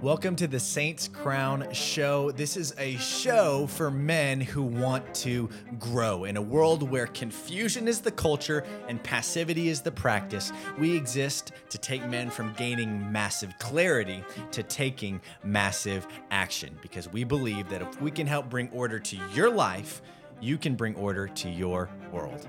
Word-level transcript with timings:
Welcome 0.00 0.36
to 0.36 0.46
the 0.46 0.60
Saints 0.60 1.08
Crown 1.08 1.66
Show. 1.72 2.30
This 2.30 2.56
is 2.56 2.72
a 2.78 2.96
show 2.98 3.66
for 3.66 3.90
men 3.90 4.40
who 4.40 4.62
want 4.62 5.12
to 5.16 5.50
grow. 5.80 6.22
In 6.22 6.36
a 6.36 6.40
world 6.40 6.88
where 6.88 7.08
confusion 7.08 7.88
is 7.88 7.98
the 8.00 8.12
culture 8.12 8.62
and 8.86 9.02
passivity 9.02 9.68
is 9.68 9.80
the 9.80 9.90
practice, 9.90 10.52
we 10.78 10.96
exist 10.96 11.50
to 11.70 11.78
take 11.78 12.06
men 12.06 12.30
from 12.30 12.52
gaining 12.52 13.10
massive 13.10 13.58
clarity 13.58 14.22
to 14.52 14.62
taking 14.62 15.20
massive 15.42 16.06
action 16.30 16.78
because 16.80 17.12
we 17.12 17.24
believe 17.24 17.68
that 17.68 17.82
if 17.82 18.00
we 18.00 18.12
can 18.12 18.28
help 18.28 18.48
bring 18.48 18.70
order 18.70 19.00
to 19.00 19.18
your 19.34 19.50
life, 19.50 20.00
you 20.40 20.58
can 20.58 20.76
bring 20.76 20.94
order 20.94 21.26
to 21.26 21.48
your 21.48 21.90
world. 22.12 22.46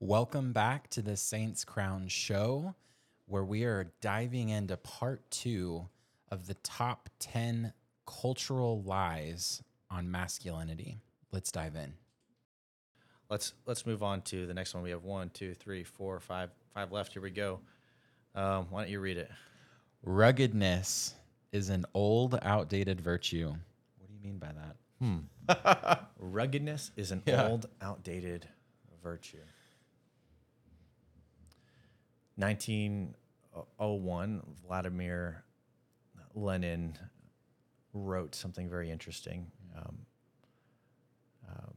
Welcome 0.00 0.52
back 0.52 0.88
to 0.90 1.02
the 1.02 1.16
Saints 1.16 1.62
Crown 1.64 2.08
Show, 2.08 2.74
where 3.26 3.44
we 3.44 3.64
are 3.64 3.92
diving 4.00 4.48
into 4.48 4.76
part 4.78 5.30
two 5.30 5.88
of 6.30 6.46
the 6.46 6.54
top 6.54 7.10
10 7.18 7.72
cultural 8.06 8.82
lies 8.82 9.62
on 9.90 10.10
masculinity. 10.10 10.98
Let's 11.32 11.52
dive 11.52 11.76
in. 11.76 11.92
Let's 13.28 13.52
let's 13.66 13.84
move 13.86 14.02
on 14.02 14.22
to 14.22 14.46
the 14.46 14.54
next 14.54 14.74
one. 14.74 14.82
We 14.82 14.90
have 14.90 15.04
one, 15.04 15.30
two, 15.30 15.54
three, 15.54 15.84
four, 15.84 16.18
five, 16.18 16.50
five 16.74 16.90
left. 16.90 17.12
Here 17.12 17.22
we 17.22 17.30
go. 17.30 17.60
Um, 18.34 18.66
why 18.70 18.80
don't 18.82 18.90
you 18.90 18.98
read 19.00 19.18
it? 19.18 19.30
Ruggedness 20.02 21.14
is 21.52 21.68
an 21.68 21.84
old, 21.94 22.38
outdated 22.42 23.00
virtue. 23.00 23.50
What 23.50 24.08
do 24.08 24.14
you 24.14 24.20
mean 24.20 24.38
by 24.38 24.50
that? 24.52 26.08
Ruggedness 26.18 26.90
is 26.96 27.12
an 27.12 27.22
Yeah. 27.26 27.46
old, 27.48 27.66
outdated 27.82 28.48
virtue. 29.02 29.38
1901, 32.40 34.42
Vladimir 34.66 35.44
Lenin 36.34 36.98
wrote 37.92 38.34
something 38.34 38.68
very 38.68 38.90
interesting. 38.90 39.46
Um, 39.76 39.98
uh, 41.48 41.70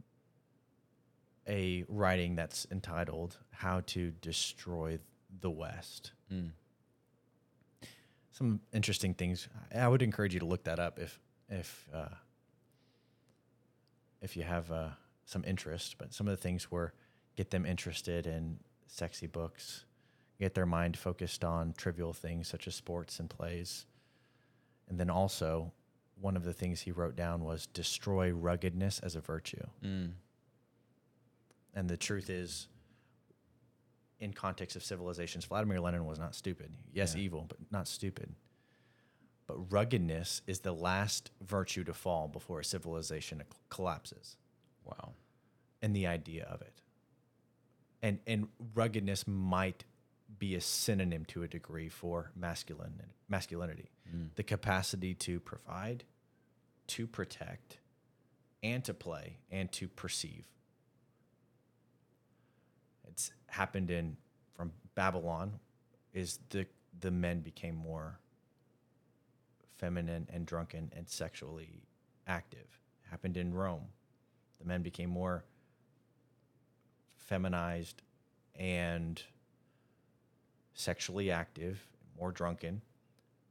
a 1.48 1.86
writing 1.88 2.36
that's 2.36 2.66
entitled 2.72 3.38
"How 3.52 3.82
to 3.88 4.12
Destroy 4.22 5.00
the 5.42 5.52
West." 5.52 6.14
Some 8.32 8.62
interesting 8.72 9.14
things. 9.14 9.50
I 9.76 9.88
would 9.88 10.02
encourage 10.02 10.34
you 10.34 10.40
to 10.40 10.46
look 10.46 10.64
that 10.64 10.80
up 10.80 10.98
if 10.98 11.20
if 11.50 11.88
uh, 11.94 12.16
if 14.22 14.38
you 14.38 14.44
have 14.44 14.72
uh, 14.72 14.90
some 15.26 15.44
interest. 15.46 15.98
But 15.98 16.14
some 16.14 16.28
of 16.28 16.32
the 16.32 16.42
things 16.42 16.72
were 16.72 16.94
get 17.36 17.52
them 17.52 17.66
interested 17.66 18.28
in 18.28 18.60
sexy 18.88 19.28
books, 19.28 19.84
get 20.44 20.54
their 20.56 20.66
mind 20.66 20.98
focused 20.98 21.46
on 21.46 21.74
trivial 21.78 22.12
things 22.12 22.50
such 22.50 22.68
as 22.68 22.76
sports 22.76 23.18
and 23.20 23.30
plays. 23.30 23.86
And 24.90 25.00
then 25.00 25.10
also, 25.10 25.72
one 26.20 26.36
of 26.36 26.44
the 26.44 26.52
things 26.52 26.82
he 26.82 26.92
wrote 26.92 27.16
down 27.16 27.46
was 27.46 27.66
destroy 27.68 28.30
ruggedness 28.32 29.00
as 29.00 29.16
a 29.16 29.22
virtue. 29.22 29.66
Mm. 29.82 30.12
And 31.74 31.90
the 31.90 31.96
truth 31.96 32.30
is, 32.30 32.68
in 34.20 34.34
context 34.34 34.76
of 34.76 34.84
civilizations, 34.84 35.46
Vladimir 35.46 35.80
Lenin 35.80 36.06
was 36.06 36.20
not 36.20 36.36
stupid. 36.36 36.76
Yes, 36.92 37.16
Yeah. 37.16 37.22
evil, 37.22 37.46
but 37.48 37.58
not 37.72 37.88
stupid. 37.88 38.36
But 39.48 39.72
ruggedness 39.72 40.42
is 40.46 40.60
the 40.60 40.74
last 40.74 41.32
virtue 41.42 41.86
to 41.86 41.94
fall 41.94 42.28
before 42.28 42.60
a 42.60 42.66
civilization 42.66 43.42
collapses 43.70 44.36
Wow. 44.84 45.14
and 45.82 45.96
the 45.96 46.06
idea 46.08 46.44
of 46.46 46.62
it. 46.62 46.82
And 48.02 48.20
and 48.28 48.50
ruggedness 48.76 49.26
might 49.26 49.86
be 50.40 50.56
a 50.56 50.62
synonym 50.62 51.26
to 51.26 51.44
a 51.44 51.48
degree 51.48 51.90
for 51.90 52.32
masculine 52.36 53.02
masculinity. 53.30 53.90
Hmm. 54.10 54.26
The 54.36 54.44
capacity 54.44 55.14
to 55.16 55.40
provide, 55.40 56.04
to 56.88 57.08
protect, 57.08 57.78
and 58.62 58.84
to 58.86 58.94
play 58.94 59.38
and 59.52 59.72
to 59.74 59.88
perceive. 59.88 60.46
It's 63.08 63.32
happened 63.48 63.92
in 63.92 64.18
from 64.56 64.72
Babylon 64.96 65.60
is 66.14 66.40
the 66.50 66.66
the 67.00 67.12
men 67.12 67.42
became 67.42 67.76
more 67.76 68.20
feminine 69.78 70.28
and 70.32 70.46
drunken 70.46 70.92
and 70.96 71.08
sexually 71.10 71.84
active. 72.28 72.80
Happened 73.10 73.38
in 73.38 73.54
Rome. 73.54 73.88
The 74.60 74.66
men 74.66 74.82
became 74.82 75.10
more 75.10 75.44
feminized 77.18 78.02
and 78.56 79.22
sexually 80.74 81.32
active, 81.32 81.80
more 82.20 82.32
drunken. 82.32 82.82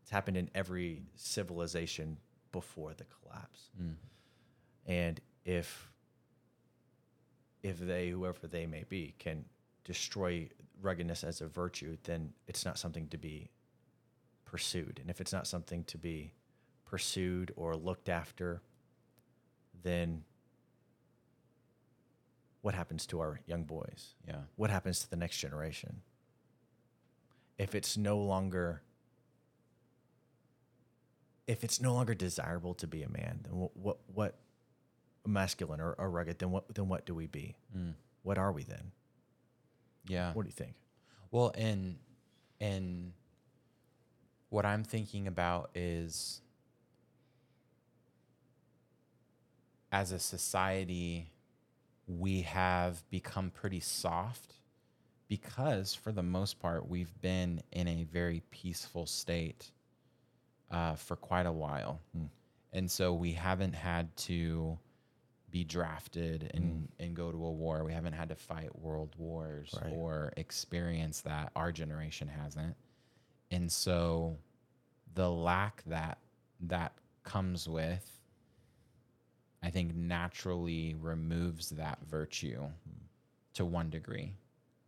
It's 0.03 0.11
happened 0.11 0.37
in 0.37 0.51
every 0.55 1.03
civilization 1.15 2.19
before 2.51 2.95
the 2.95 3.05
collapse. 3.05 3.71
Mm. 3.81 3.95
And 4.87 5.21
if 5.45 5.91
if 7.63 7.79
they, 7.79 8.09
whoever 8.09 8.47
they 8.49 8.67
may 8.67 8.85
be, 8.89 9.15
can 9.19 9.45
destroy 9.85 10.49
ruggedness 10.81 11.23
as 11.23 11.41
a 11.41 11.47
virtue, 11.47 11.97
then 12.03 12.33
it's 12.49 12.65
not 12.65 12.77
something 12.77 13.07
to 13.09 13.19
be 13.19 13.51
pursued. 14.45 14.99
And 15.01 15.09
if 15.09 15.21
it's 15.21 15.33
not 15.33 15.47
something 15.47 15.85
to 15.85 15.97
be 15.97 16.35
pursued 16.85 17.53
or 17.57 17.77
looked 17.77 18.09
after, 18.09 18.63
then 19.83 20.25
what 22.63 22.75
happens 22.75 23.07
to 23.07 23.21
our 23.21 23.41
young 23.47 23.65
boys? 23.65 24.15
Yeah. 24.27 24.43
What 24.57 24.71
happens 24.71 25.01
to 25.01 25.11
the 25.11 25.17
next 25.17 25.39
generation? 25.39 26.03
If 27.63 27.75
it's 27.75 27.97
no 27.97 28.19
longer 28.19 28.83
if 31.47 31.65
it's 31.65 31.81
no 31.81 31.93
longer 31.93 32.15
desirable 32.15 32.75
to 32.75 32.87
be 32.87 33.03
a 33.03 33.09
man, 33.09 33.41
then 33.43 33.53
what 33.53 33.77
what, 33.77 33.99
what 34.13 34.39
masculine 35.27 35.81
or, 35.81 35.93
or 35.99 36.11
rugged, 36.11 36.39
then 36.39 36.51
what 36.51 36.75
then 36.75 36.89
what 36.89 37.07
do 37.07 37.15
we 37.15 37.27
be? 37.27 37.57
Mm. 37.77 37.95
What 38.23 38.39
are 38.39 38.53
we 38.53 38.65
then? 38.65 38.93
Yeah. 40.07 40.33
What 40.33 40.43
do 40.43 40.49
you 40.49 40.53
think? 40.53 40.75
Well, 41.31 41.53
and 41.57 41.99
and 42.61 43.13
what 44.51 44.67
I'm 44.67 44.85
thinking 44.85 45.27
about 45.27 45.71
is 45.75 46.41
as 49.91 50.13
a 50.13 50.19
society 50.19 51.31
we 52.07 52.43
have 52.43 53.09
become 53.11 53.51
pretty 53.51 53.81
soft 53.81 54.55
because 55.33 55.95
for 55.95 56.13
the 56.13 56.23
most 56.23 56.61
part 56.61 56.87
we've 56.87 57.19
been 57.23 57.63
in 57.73 57.89
a 57.89 58.05
very 58.05 58.43
peaceful 58.51 59.07
state 59.07 59.71
uh, 60.71 60.95
for 60.95 61.17
quite 61.17 61.47
a 61.47 61.53
while. 61.53 62.03
Hmm. 62.15 62.27
And 62.75 62.91
so 62.91 63.15
we 63.15 63.33
haven't 63.33 63.75
had 63.75 64.15
to 64.29 64.79
be 65.49 65.65
drafted 65.65 66.51
and, 66.53 66.65
hmm. 66.65 67.03
and 67.03 67.17
go 67.17 67.33
to 67.33 67.47
a 67.47 67.51
war. 67.51 67.83
We 67.83 67.95
haven't 67.95 68.13
had 68.13 68.29
to 68.29 68.35
fight 68.35 68.79
world 68.79 69.15
wars 69.17 69.75
Right. 69.83 69.95
or 69.95 70.35
experience 70.37 71.23
that 71.23 71.51
our 71.57 71.73
generation 71.73 72.29
hasn't. 72.29 72.77
And 73.51 73.73
so 73.73 74.37
the 75.15 75.31
lack 75.31 75.83
that 75.87 76.19
that 76.61 76.93
comes 77.25 77.69
with 77.69 78.21
i 79.63 79.71
think 79.71 79.95
naturally 79.95 80.95
removes 81.01 81.71
that 81.71 81.99
virtue 82.09 82.59
hmm. 82.59 83.05
to 83.55 83.65
one 83.65 83.91
degree 83.91 84.35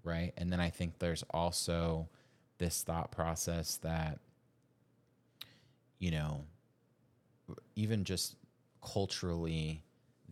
right? 0.05 0.33
And 0.37 0.53
then 0.53 0.61
i 0.61 0.71
think 0.71 0.99
there's 0.99 1.25
also 1.31 2.09
this 2.59 2.83
thought 2.83 3.11
process 3.11 3.77
that 3.79 4.19
you 5.99 6.11
know 6.11 6.45
even 7.75 8.05
just 8.05 8.37
culturally 8.83 9.83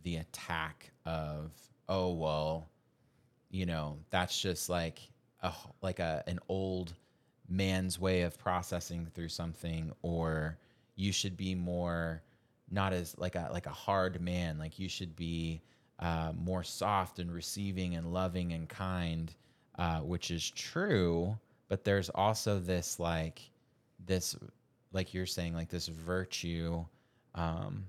the 0.03 0.16
attack 0.16 0.91
of 1.05 1.50
oh 1.88 2.12
well 2.12 2.69
you 3.51 3.66
know 3.66 3.98
that's 4.10 4.41
just 4.41 4.69
like 4.69 5.01
a 5.42 5.53
like 5.80 5.98
a 5.98 6.22
an 6.27 6.39
old 6.48 6.95
man's 7.48 7.98
way 7.98 8.22
of 8.22 8.39
processing 8.39 9.07
through 9.15 9.28
something 9.28 9.92
or 10.03 10.59
you 10.97 11.13
should 11.13 11.36
be 11.36 11.54
more 11.54 12.22
not 12.71 12.92
as 12.92 13.16
like 13.18 13.34
a 13.34 13.48
like 13.53 13.66
a 13.66 13.71
hard 13.71 14.21
man 14.21 14.59
like 14.59 14.78
you 14.78 14.89
should 14.89 15.15
be 15.16 15.60
uh, 15.98 16.33
more 16.36 16.65
soft 16.65 17.18
and 17.18 17.33
receiving 17.33 17.95
and 17.95 18.13
loving 18.13 18.53
and 18.53 18.68
kind 18.68 19.34
uh, 19.78 19.98
which 20.01 20.30
is 20.30 20.51
true 20.51 21.36
but 21.69 21.84
there's 21.84 22.10
also 22.10 22.59
this 22.59 23.01
like 23.01 23.51
this 24.04 24.36
like 24.92 25.15
you're 25.15 25.24
saying 25.24 25.54
like 25.54 25.71
this 25.71 25.89
virtue 25.89 26.84
um, 27.34 27.84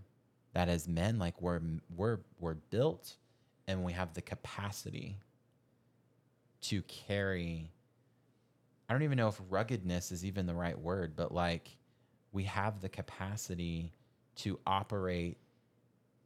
that 0.53 0.69
as 0.69 0.88
men 0.88 1.19
like 1.19 1.41
we're 1.41 1.59
we're 1.95 2.19
we're 2.39 2.53
built 2.53 3.18
and 3.68 3.83
we 3.83 3.91
have 3.91 4.13
the 4.13 4.21
capacity 4.21 5.18
to 6.62 6.81
carry 6.83 7.69
I 8.88 8.94
don't 8.94 9.03
even 9.03 9.18
know 9.18 9.27
if 9.27 9.41
ruggedness 9.50 10.12
is 10.12 10.24
even 10.24 10.45
the 10.45 10.53
right 10.53 10.77
word, 10.77 11.15
but 11.15 11.33
like 11.33 11.75
we 12.31 12.44
have 12.44 12.79
the 12.81 12.89
capacity 12.89 13.91
to 14.36 14.59
operate 14.65 15.38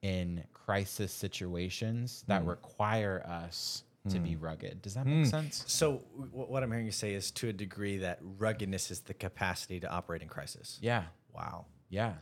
in 0.01 0.43
crisis 0.53 1.11
situations 1.11 2.23
that 2.27 2.45
require 2.45 3.25
us 3.27 3.83
to 4.09 4.19
be 4.19 4.33
hmm. 4.33 4.43
rugged. 4.43 4.81
Does 4.81 4.93
that 4.95 5.05
make 5.05 5.25
hmm. 5.25 5.29
sense? 5.29 5.63
So 5.67 6.01
w- 6.15 6.45
what 6.51 6.63
I'm 6.63 6.71
hearing 6.71 6.85
you 6.85 6.91
say 6.91 7.13
is 7.13 7.31
to 7.31 7.49
a 7.49 7.53
degree 7.53 7.97
that 7.99 8.19
ruggedness 8.21 8.91
is 8.91 9.01
the 9.01 9.13
capacity 9.13 9.79
to 9.81 9.89
operate 9.89 10.21
in 10.21 10.27
crisis. 10.27 10.79
Yeah. 10.81 11.03
Wow. 11.33 11.65
Yeah. 11.89 12.13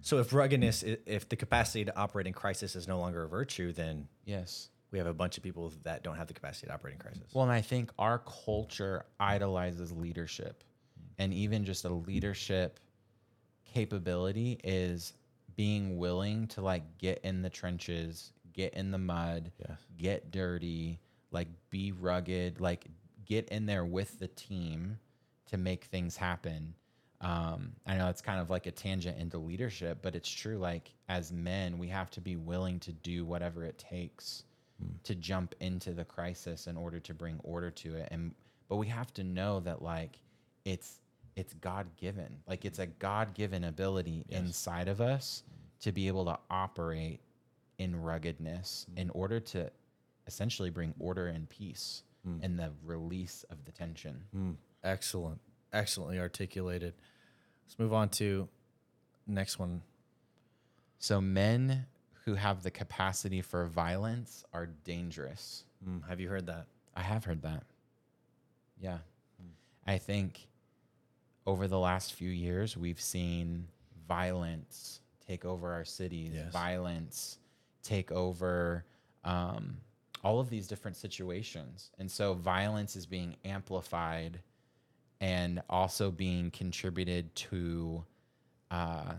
So 0.00 0.18
if 0.18 0.32
ruggedness, 0.32 0.84
i- 0.84 0.98
if 1.06 1.28
the 1.28 1.36
capacity 1.36 1.84
to 1.84 1.96
operate 1.96 2.26
in 2.26 2.32
crisis 2.32 2.76
is 2.76 2.86
no 2.86 2.98
longer 2.98 3.24
a 3.24 3.28
virtue, 3.28 3.72
then 3.72 4.08
Yes. 4.24 4.70
we 4.90 4.98
have 4.98 5.06
a 5.06 5.14
bunch 5.14 5.36
of 5.36 5.42
people 5.42 5.72
that 5.82 6.02
don't 6.02 6.16
have 6.16 6.28
the 6.28 6.34
capacity 6.34 6.66
to 6.68 6.74
operate 6.74 6.94
in 6.94 7.00
crisis. 7.00 7.34
Well, 7.34 7.44
and 7.44 7.52
I 7.52 7.60
think 7.60 7.90
our 7.98 8.20
culture 8.20 9.04
idolizes 9.20 9.92
leadership. 9.92 10.62
Hmm. 10.96 11.22
And 11.22 11.34
even 11.34 11.64
just 11.64 11.84
a 11.84 11.90
leadership 11.90 12.80
capability 13.64 14.58
is 14.64 15.12
being 15.56 15.98
willing 15.98 16.46
to 16.48 16.62
like 16.62 16.98
get 16.98 17.20
in 17.24 17.42
the 17.42 17.50
trenches, 17.50 18.32
get 18.52 18.74
in 18.74 18.90
the 18.90 18.98
mud, 18.98 19.50
Yes. 19.58 19.78
get 19.96 20.30
dirty, 20.30 21.00
like 21.30 21.48
be 21.70 21.92
rugged, 21.92 22.60
like 22.60 22.86
get 23.26 23.48
in 23.48 23.66
there 23.66 23.84
with 23.84 24.18
the 24.18 24.28
team 24.28 24.98
to 25.46 25.56
make 25.56 25.84
things 25.84 26.16
happen. 26.16 26.74
Um, 27.20 27.72
I 27.86 27.96
know 27.96 28.08
it's 28.08 28.22
kind 28.22 28.40
of 28.40 28.48
like 28.48 28.66
a 28.66 28.70
tangent 28.70 29.18
into 29.18 29.38
leadership, 29.38 29.98
but 30.02 30.14
it's 30.14 30.30
true. 30.30 30.58
Like 30.58 30.94
as 31.08 31.32
men, 31.32 31.78
we 31.78 31.88
have 31.88 32.10
to 32.12 32.20
be 32.20 32.36
willing 32.36 32.78
to 32.80 32.92
do 32.92 33.24
whatever 33.24 33.64
it 33.64 33.78
takes 33.78 34.44
to 35.02 35.14
jump 35.14 35.54
into 35.60 35.92
the 35.92 36.04
crisis 36.04 36.68
in 36.68 36.76
order 36.76 37.00
to 37.00 37.14
bring 37.14 37.40
order 37.42 37.70
to 37.70 37.96
it. 37.96 38.08
And 38.10 38.34
but 38.68 38.76
we 38.76 38.86
have 38.86 39.12
to 39.14 39.24
know 39.24 39.60
that 39.60 39.82
like 39.82 40.18
it's 40.64 41.00
it's 41.36 41.54
God 41.54 41.86
given. 41.96 42.38
Like 42.46 42.64
it's 42.64 42.78
a 42.78 42.86
God 42.86 43.34
given 43.34 43.64
ability 43.64 44.24
inside 44.28 44.88
of 44.88 45.00
us 45.00 45.42
to 45.80 45.92
be 45.92 46.08
able 46.08 46.24
to 46.26 46.38
operate 46.50 47.20
in 47.78 47.94
ruggedness 47.94 48.86
in 48.96 49.10
order 49.10 49.38
to 49.38 49.70
essentially 50.28 50.70
bring 50.70 50.94
order 51.00 51.26
and 51.26 51.48
peace 51.48 52.02
and 52.42 52.58
the 52.58 52.70
release 52.84 53.42
of 53.48 53.64
the 53.64 53.72
tension. 53.72 54.22
Mm, 54.36 54.56
excellent. 54.84 55.40
Excellently 55.72 56.20
articulated. 56.20 56.92
Let's 57.66 57.78
move 57.78 57.94
on 57.94 58.10
to 58.10 58.46
next 59.26 59.58
one. 59.58 59.80
So 60.98 61.22
men 61.22 61.86
who 62.26 62.34
have 62.34 62.62
the 62.62 62.70
capacity 62.70 63.40
for 63.40 63.66
violence 63.66 64.44
are 64.52 64.66
dangerous. 64.84 65.64
Mm, 65.88 66.06
have 66.06 66.20
you 66.20 66.28
heard 66.28 66.44
that? 66.46 66.66
I 66.94 67.00
have 67.00 67.24
heard 67.24 67.40
that. 67.42 67.62
Yeah. 68.78 68.98
I 69.86 69.96
think 69.96 70.46
over 71.46 71.66
the 71.66 71.78
last 71.78 72.12
few 72.12 72.28
years, 72.28 72.76
we've 72.76 73.00
seen 73.00 73.68
violence 74.06 75.00
take 75.26 75.46
over 75.46 75.72
our 75.72 75.86
cities, 75.86 76.32
Yes. 76.34 76.52
violence 76.52 77.38
take 77.82 78.12
over 78.12 78.84
um, 79.24 79.78
all 80.28 80.40
of 80.40 80.50
these 80.50 80.68
different 80.68 80.94
situations. 80.94 81.90
And 81.98 82.10
so 82.10 82.34
violence 82.34 82.96
is 82.96 83.06
being 83.06 83.34
amplified 83.46 84.40
and 85.22 85.62
also 85.70 86.10
being 86.10 86.50
contributed 86.50 87.34
to 87.34 88.04
uh, 88.70 89.14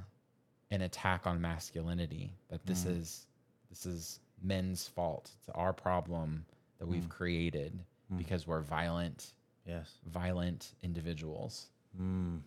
an 0.69 0.81
attack 0.81 1.25
on 1.25 1.41
masculinity. 1.41 2.31
That 2.49 2.63
this 2.63 2.85
is 2.85 3.25
this 3.71 3.87
is 3.87 4.19
men's 4.43 4.87
fault. 4.87 5.31
It's 5.39 5.49
our 5.55 5.73
problem 5.73 6.45
that 6.77 6.87
we've 6.87 7.09
created 7.09 7.79
because 8.15 8.45
we're 8.45 8.61
violent, 8.61 9.33
Yes. 9.65 9.89
violent 10.05 10.73
individuals. 10.83 11.69
Mm. 11.99 12.41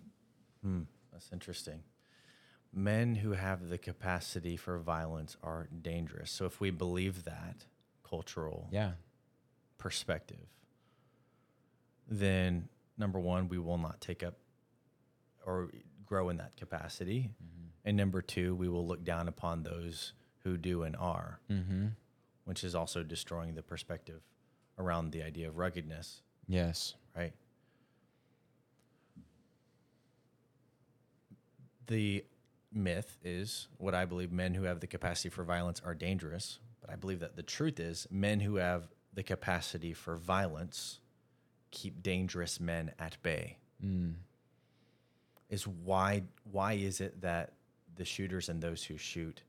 Mm. 0.65 0.87
That's 1.13 1.31
interesting. 1.33 1.81
Men 2.73 3.17
who 3.17 3.33
have 3.33 3.69
the 3.69 3.79
capacity 3.79 4.57
for 4.57 4.79
violence 4.79 5.37
are 5.43 5.69
dangerous. 5.83 6.31
So 6.31 6.47
if 6.47 6.61
we 6.61 6.71
believe 6.71 7.25
that 7.25 7.67
cultural 8.23 8.69
Yeah. 8.71 8.93
perspective, 9.79 10.47
then 12.07 12.69
number 12.99 13.19
one, 13.19 13.49
we 13.49 13.59
will 13.59 13.79
not 13.79 14.01
take 14.03 14.23
up 14.23 14.35
or 15.47 15.71
grow 16.05 16.29
in 16.29 16.37
that 16.37 16.57
capacity. 16.57 17.31
And 17.85 17.97
number 17.97 18.21
two, 18.23 18.55
we 18.55 18.69
will 18.69 18.87
look 18.87 19.03
down 19.03 19.27
upon 19.29 19.63
those 19.63 20.13
who 20.45 20.57
do 20.59 20.83
and 20.83 20.95
are, 20.97 21.41
Mm-hmm. 21.51 21.87
which 22.45 22.63
is 22.65 22.75
also 22.75 23.03
destroying 23.03 23.55
the 23.55 23.63
perspective 23.63 24.21
around 24.79 25.11
the 25.13 25.23
idea 25.23 25.49
of 25.49 25.57
ruggedness, 25.57 26.23
Yes. 26.47 26.95
right? 27.17 27.33
The 31.87 32.25
myth 32.73 33.19
is 33.25 33.69
what 33.79 33.95
I 33.95 34.05
believe 34.05 34.31
men 34.33 34.55
who 34.55 34.65
have 34.65 34.81
the 34.81 34.87
capacity 34.87 35.29
for 35.31 35.45
violence 35.45 35.81
are 35.85 35.95
dangerous. 35.95 36.59
But 36.83 36.91
I 36.91 36.97
believe 36.97 37.21
that 37.21 37.37
the 37.37 37.43
truth 37.43 37.81
is 37.81 38.07
men 38.11 38.41
who 38.41 38.57
have 38.57 38.89
the 39.15 39.23
capacity 39.23 39.95
for 39.95 40.17
violence 40.17 40.99
keep 41.71 42.03
dangerous 42.03 42.61
men 42.61 42.93
at 42.99 43.23
bay. 43.23 43.57
Mm. 43.83 44.15
Is 45.49 45.67
why 45.67 46.25
why 46.51 46.75
is 46.75 47.01
it 47.01 47.23
that 47.23 47.55
the 47.95 48.05
shooters 48.05 48.49
and 48.49 48.61
those 48.61 48.85
who 48.85 48.97
shoot 48.97 49.43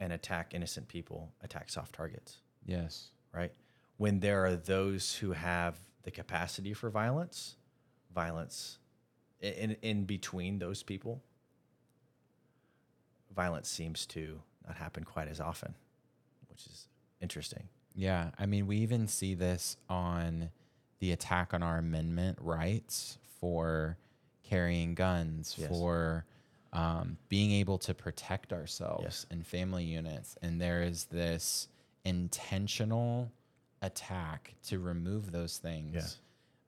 and 0.00 0.12
attack 0.12 0.54
innocent 0.54 0.88
people 0.88 1.32
attack 1.42 1.70
soft 1.70 1.94
targets? 1.94 2.38
Yes. 2.64 3.10
right? 3.32 3.52
When 3.96 4.20
there 4.20 4.44
are 4.44 4.56
those 4.56 5.14
who 5.16 5.32
have 5.32 5.80
the 6.02 6.10
capacity 6.10 6.72
for 6.74 6.90
violence, 6.90 7.56
violence 8.14 8.78
in 9.40 9.76
in 9.82 10.04
between 10.04 10.58
those 10.58 10.82
people, 10.82 11.22
violence 13.34 13.68
seems 13.68 14.06
to 14.06 14.40
not 14.66 14.76
happen 14.76 15.04
quite 15.04 15.28
as 15.28 15.40
often, 15.40 15.74
which 16.66 16.72
is 16.74 16.88
interesting. 17.20 17.68
Yeah, 17.94 18.30
I 18.38 18.46
mean, 18.46 18.66
we 18.66 18.78
even 18.78 19.06
see 19.06 19.34
this 19.34 19.76
on 19.88 20.50
the 21.00 21.12
attack 21.12 21.52
on 21.52 21.62
our 21.62 21.78
amendment 21.78 22.38
rights 22.40 23.18
for 23.40 23.98
carrying 24.42 24.94
guns, 24.94 25.54
Yes. 25.58 25.68
for 25.68 26.24
um, 26.72 27.18
being 27.28 27.52
able 27.52 27.76
to 27.78 27.92
protect 27.94 28.52
ourselves 28.52 29.02
Yes. 29.04 29.26
in 29.30 29.42
family 29.42 29.84
units. 29.84 30.36
And 30.42 30.60
there 30.60 30.82
is 30.82 31.04
this 31.06 31.68
intentional 32.04 33.30
attack 33.82 34.54
to 34.68 34.78
remove 34.78 35.32
those 35.32 35.58
things 35.58 35.94
Yes. 35.94 36.18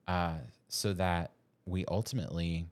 uh, 0.07 0.37
so 0.67 0.93
that 0.93 1.31
we 1.65 1.85
ultimately 1.87 2.67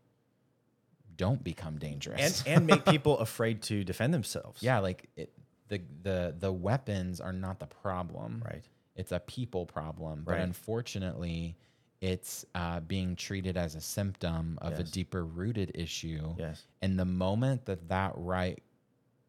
don't 1.16 1.44
become 1.44 1.74
And 1.76 1.80
dangerous. 1.80 2.44
and 2.46 2.68
make 2.68 2.86
people 2.94 3.18
afraid 3.20 3.62
to 3.64 3.84
defend 3.84 4.14
themselves. 4.14 4.62
yeah, 4.62 4.80
like 4.80 5.10
it, 5.16 5.32
the, 5.70 5.82
the, 6.04 6.36
the 6.40 6.52
weapons 6.52 7.20
are 7.22 7.34
not 7.34 7.60
the 7.60 7.68
problem 7.68 8.44
Right. 8.46 8.64
it's 8.96 9.12
a 9.12 9.20
people 9.20 9.66
problem 9.66 10.24
but 10.26 10.34
Right. 10.34 10.42
unfortunately 10.42 11.56
it's 12.02 12.44
uh, 12.54 12.82
being 12.82 13.16
treated 13.16 13.56
as 13.56 13.76
a 13.76 13.82
symptom 13.82 14.58
of 14.62 14.74
a 14.74 14.84
deeper 14.84 15.24
rooted 15.26 15.72
issue 15.76 16.36
Yes. 16.38 16.64
and 16.82 17.00
the 17.00 17.06
moment 17.06 17.66
that 17.66 17.88
that 17.90 18.14
right 18.16 18.62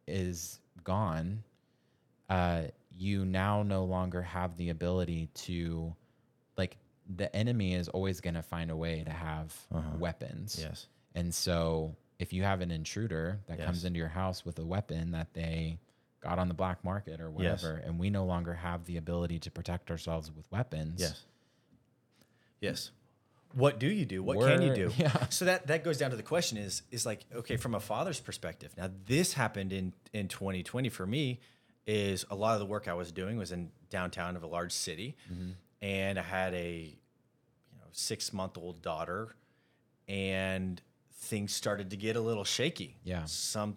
is 0.06 0.60
gone 0.82 1.42
uh, 2.28 2.62
you 2.90 3.24
now 3.24 3.62
no 3.62 3.84
longer 3.84 4.22
have 4.22 4.56
the 4.56 4.70
ability 4.70 5.28
to 5.34 5.94
like 6.56 6.76
the 7.16 7.34
enemy 7.36 7.74
is 7.74 7.88
always 7.88 8.20
going 8.20 8.34
to 8.34 8.42
find 8.42 8.70
a 8.70 8.76
way 8.76 9.02
to 9.04 9.10
have 9.10 9.54
Uh-huh. 9.72 9.96
weapons 9.98 10.58
Yes. 10.60 10.86
and 11.14 11.32
so 11.34 11.94
if 12.18 12.32
you 12.32 12.42
have 12.42 12.60
an 12.60 12.70
intruder 12.70 13.40
that 13.46 13.58
comes 13.66 13.84
into 13.84 13.98
your 13.98 14.08
house 14.08 14.44
with 14.44 14.58
a 14.58 14.64
weapon 14.64 15.10
that 15.12 15.32
they 15.34 15.78
got 16.24 16.38
on 16.38 16.48
the 16.48 16.54
black 16.54 16.82
market 16.82 17.20
or 17.20 17.32
Yes. 17.38 17.62
whatever, 17.62 17.78
and 17.84 17.98
we 17.98 18.10
no 18.10 18.24
longer 18.24 18.54
have 18.54 18.84
the 18.86 18.96
ability 18.96 19.38
to 19.40 19.50
protect 19.50 19.90
ourselves 19.90 20.30
with 20.34 20.50
weapons. 20.50 21.00
Yes. 21.00 21.24
Yes. 22.60 22.90
What 23.52 23.78
do 23.78 23.86
you 23.86 24.04
do? 24.04 24.22
What 24.22 24.40
can 24.40 24.62
you 24.62 24.74
do? 24.74 24.90
yeah. 24.96 25.26
So 25.28 25.44
that 25.44 25.68
that 25.68 25.84
goes 25.84 25.98
down 25.98 26.10
to 26.10 26.16
the 26.16 26.22
question 26.24 26.58
is 26.58 26.82
is 26.90 27.06
like 27.06 27.20
okay 27.34 27.56
from 27.56 27.74
a 27.74 27.80
father's 27.80 28.18
perspective. 28.18 28.72
Now 28.76 28.90
this 29.06 29.34
happened 29.34 29.72
in 29.72 29.92
in 30.12 30.26
2020 30.28 30.88
for 30.88 31.06
me 31.06 31.40
is 31.86 32.24
a 32.30 32.34
lot 32.34 32.54
of 32.54 32.60
the 32.60 32.66
work 32.66 32.88
I 32.88 32.94
was 32.94 33.12
doing 33.12 33.36
was 33.36 33.52
in 33.52 33.70
downtown 33.90 34.34
of 34.36 34.42
a 34.42 34.46
large 34.46 34.72
city 34.72 35.16
Mm-hmm. 35.32 35.50
and 35.82 36.18
I 36.18 36.22
had 36.22 36.54
a 36.54 36.96
you 37.70 37.78
know 37.78 37.86
6-month-old 37.92 38.80
daughter 38.82 39.36
and 40.08 40.80
things 41.12 41.52
started 41.54 41.90
to 41.90 41.96
get 41.96 42.16
a 42.16 42.20
little 42.20 42.44
shaky. 42.44 42.96
Yeah. 43.04 43.24
Some 43.26 43.76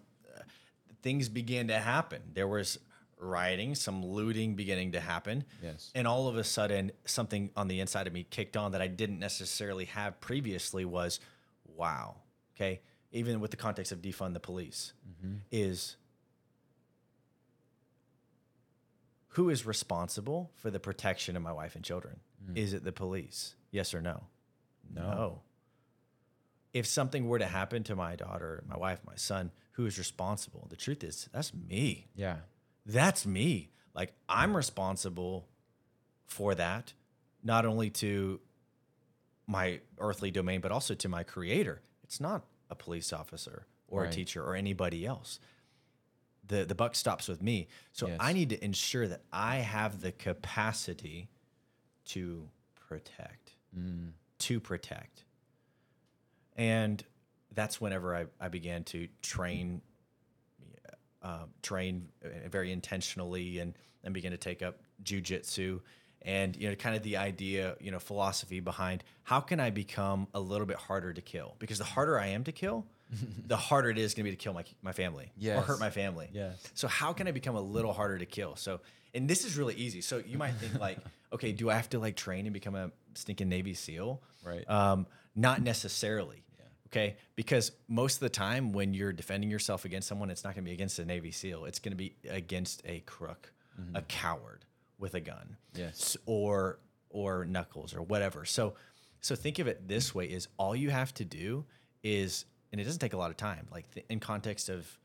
things 1.02 1.28
began 1.28 1.68
to 1.68 1.78
happen. 1.78 2.22
There 2.34 2.48
was 2.48 2.78
rioting, 3.20 3.74
some 3.74 4.04
looting 4.04 4.54
beginning 4.54 4.92
to 4.92 5.00
happen. 5.00 5.44
Yes. 5.62 5.90
And 5.94 6.06
all 6.06 6.28
of 6.28 6.36
a 6.36 6.44
sudden, 6.44 6.92
something 7.04 7.50
on 7.56 7.68
the 7.68 7.80
inside 7.80 8.06
of 8.06 8.12
me 8.12 8.26
kicked 8.28 8.56
on 8.56 8.72
that 8.72 8.82
I 8.82 8.86
didn't 8.86 9.18
necessarily 9.18 9.86
have 9.86 10.20
previously 10.20 10.84
was, 10.84 11.20
wow. 11.64 12.16
Okay. 12.56 12.80
Even 13.12 13.40
with 13.40 13.50
the 13.50 13.56
context 13.56 13.92
of 13.92 14.02
defund 14.02 14.34
the 14.34 14.40
police, 14.40 14.92
mm-hmm. 15.08 15.36
is 15.50 15.96
who 19.28 19.50
is 19.50 19.64
responsible 19.64 20.50
for 20.56 20.70
the 20.70 20.80
protection 20.80 21.36
of 21.36 21.42
my 21.42 21.52
wife 21.52 21.74
and 21.74 21.84
children? 21.84 22.20
Mm. 22.50 22.56
Is 22.56 22.72
it 22.72 22.84
the 22.84 22.92
police? 22.92 23.54
Yes 23.70 23.94
or 23.94 24.02
no? 24.02 24.24
No. 24.92 25.42
If 26.72 26.86
something 26.86 27.28
were 27.28 27.38
to 27.38 27.46
happen 27.46 27.82
to 27.84 27.96
my 27.96 28.16
daughter, 28.16 28.62
my 28.68 28.76
wife, 28.76 29.00
my 29.06 29.14
son, 29.16 29.52
who 29.78 29.86
is 29.86 29.96
responsible? 29.96 30.66
The 30.68 30.76
truth 30.76 31.04
is, 31.04 31.28
that's 31.32 31.54
me 31.54 32.08
Yeah. 32.16 32.38
that's 32.84 33.24
me. 33.24 33.70
Like 33.94 34.12
I'm 34.28 34.56
responsible 34.56 35.46
for 36.26 36.56
that, 36.56 36.94
not 37.44 37.64
only 37.64 37.88
to 37.90 38.40
my 39.46 39.80
earthly 39.98 40.32
domain, 40.32 40.60
but 40.60 40.72
also 40.72 40.94
to 40.94 41.08
my 41.08 41.22
creator. 41.22 41.80
It's 42.02 42.20
not 42.20 42.44
a 42.68 42.74
police 42.74 43.12
officer 43.12 43.66
or 43.86 44.02
Right. 44.02 44.12
a 44.12 44.12
teacher 44.12 44.42
or 44.44 44.56
anybody 44.56 45.06
else. 45.06 45.38
The, 46.44 46.64
the 46.64 46.74
buck 46.74 46.96
stops 46.96 47.28
with 47.28 47.40
me. 47.40 47.68
So 47.92 48.08
Yes. 48.08 48.16
I 48.20 48.32
need 48.32 48.48
to 48.50 48.64
ensure 48.64 49.06
that 49.06 49.22
I 49.32 49.56
have 49.58 50.00
the 50.00 50.10
capacity 50.10 51.28
to 52.06 52.50
protect, 52.74 53.54
mm. 53.76 54.10
to 54.38 54.58
protect. 54.58 55.24
And 56.56 57.04
that's 57.58 57.80
whenever 57.80 58.14
I, 58.14 58.26
I 58.40 58.48
began 58.48 58.84
to 58.84 59.08
train, 59.22 59.82
uh, 61.22 61.44
train 61.62 62.08
uh, 62.24 62.48
very 62.48 62.72
intentionally 62.72 63.58
and, 63.58 63.74
and 64.04 64.14
begin 64.14 64.32
to 64.32 64.38
take 64.38 64.62
up 64.62 64.80
jujitsu 65.02 65.80
and, 66.22 66.56
you 66.56 66.68
know, 66.68 66.74
kind 66.74 66.96
of 66.96 67.02
the 67.02 67.16
idea, 67.16 67.76
you 67.80 67.90
know, 67.90 67.98
philosophy 67.98 68.60
behind 68.60 69.04
how 69.22 69.40
can 69.40 69.60
I 69.60 69.70
become 69.70 70.26
a 70.34 70.40
little 70.40 70.66
bit 70.66 70.76
harder 70.76 71.12
to 71.12 71.20
kill? 71.20 71.54
Because 71.58 71.78
the 71.78 71.84
harder 71.84 72.18
I 72.18 72.28
am 72.28 72.44
to 72.44 72.52
kill, 72.52 72.86
the 73.46 73.56
harder 73.56 73.90
it 73.90 73.98
is 73.98 74.14
going 74.14 74.24
to 74.24 74.30
be 74.30 74.36
to 74.36 74.42
kill 74.42 74.52
my, 74.52 74.64
my 74.82 74.92
family 74.92 75.32
or 75.58 75.62
hurt 75.62 75.80
my 75.80 75.90
family. 75.90 76.28
Yes. 76.32 76.62
So 76.74 76.88
how 76.88 77.12
can 77.12 77.28
I 77.28 77.32
become 77.32 77.54
a 77.54 77.60
little 77.60 77.92
harder 77.92 78.18
to 78.18 78.26
kill? 78.26 78.56
So, 78.56 78.80
and 79.14 79.28
this 79.28 79.44
is 79.44 79.56
really 79.56 79.74
easy. 79.74 80.00
So 80.00 80.22
you 80.24 80.38
might 80.38 80.54
think 80.54 80.78
like, 80.80 80.98
okay, 81.32 81.52
do 81.52 81.70
I 81.70 81.74
have 81.74 81.88
to 81.90 81.98
like 81.98 82.16
train 82.16 82.46
and 82.46 82.52
become 82.52 82.74
a 82.74 82.90
stinking 83.14 83.48
Navy 83.48 83.74
SEAL? 83.74 84.20
Right. 84.44 84.68
Um, 84.68 85.06
not 85.34 85.62
necessarily. 85.62 86.42
Okay. 86.90 87.16
Because 87.36 87.72
most 87.86 88.14
of 88.14 88.20
the 88.20 88.28
time 88.30 88.72
when 88.72 88.94
you're 88.94 89.12
defending 89.12 89.50
yourself 89.50 89.84
against 89.84 90.08
someone, 90.08 90.30
it's 90.30 90.44
not 90.44 90.54
going 90.54 90.64
to 90.64 90.68
be 90.68 90.74
against 90.74 90.98
a 90.98 91.04
Navy 91.04 91.30
SEAL. 91.30 91.64
It's 91.66 91.78
going 91.78 91.92
to 91.92 91.96
be 91.96 92.14
against 92.28 92.82
a 92.84 93.00
crook, 93.00 93.52
a 93.94 94.02
coward 94.02 94.64
with 94.98 95.14
a 95.14 95.20
gun. 95.20 95.56
Yes. 95.74 96.16
Or, 96.26 96.78
or 97.10 97.44
knuckles 97.44 97.94
or 97.94 98.02
whatever. 98.02 98.44
So, 98.44 98.74
so 99.20 99.34
think 99.36 99.58
of 99.58 99.66
it 99.68 99.86
this 99.86 100.14
way 100.14 100.26
is 100.26 100.48
all 100.56 100.74
you 100.74 100.90
have 100.90 101.14
to 101.14 101.24
do 101.24 101.64
is, 102.02 102.44
and 102.72 102.80
it 102.80 102.84
doesn't 102.84 103.00
take 103.00 103.12
a 103.12 103.16
lot 103.18 103.30
of 103.30 103.36
time, 103.36 103.68
like 103.70 103.90
th- 103.92 104.06
in 104.08 104.18
context 104.20 104.68
of, 104.68 104.98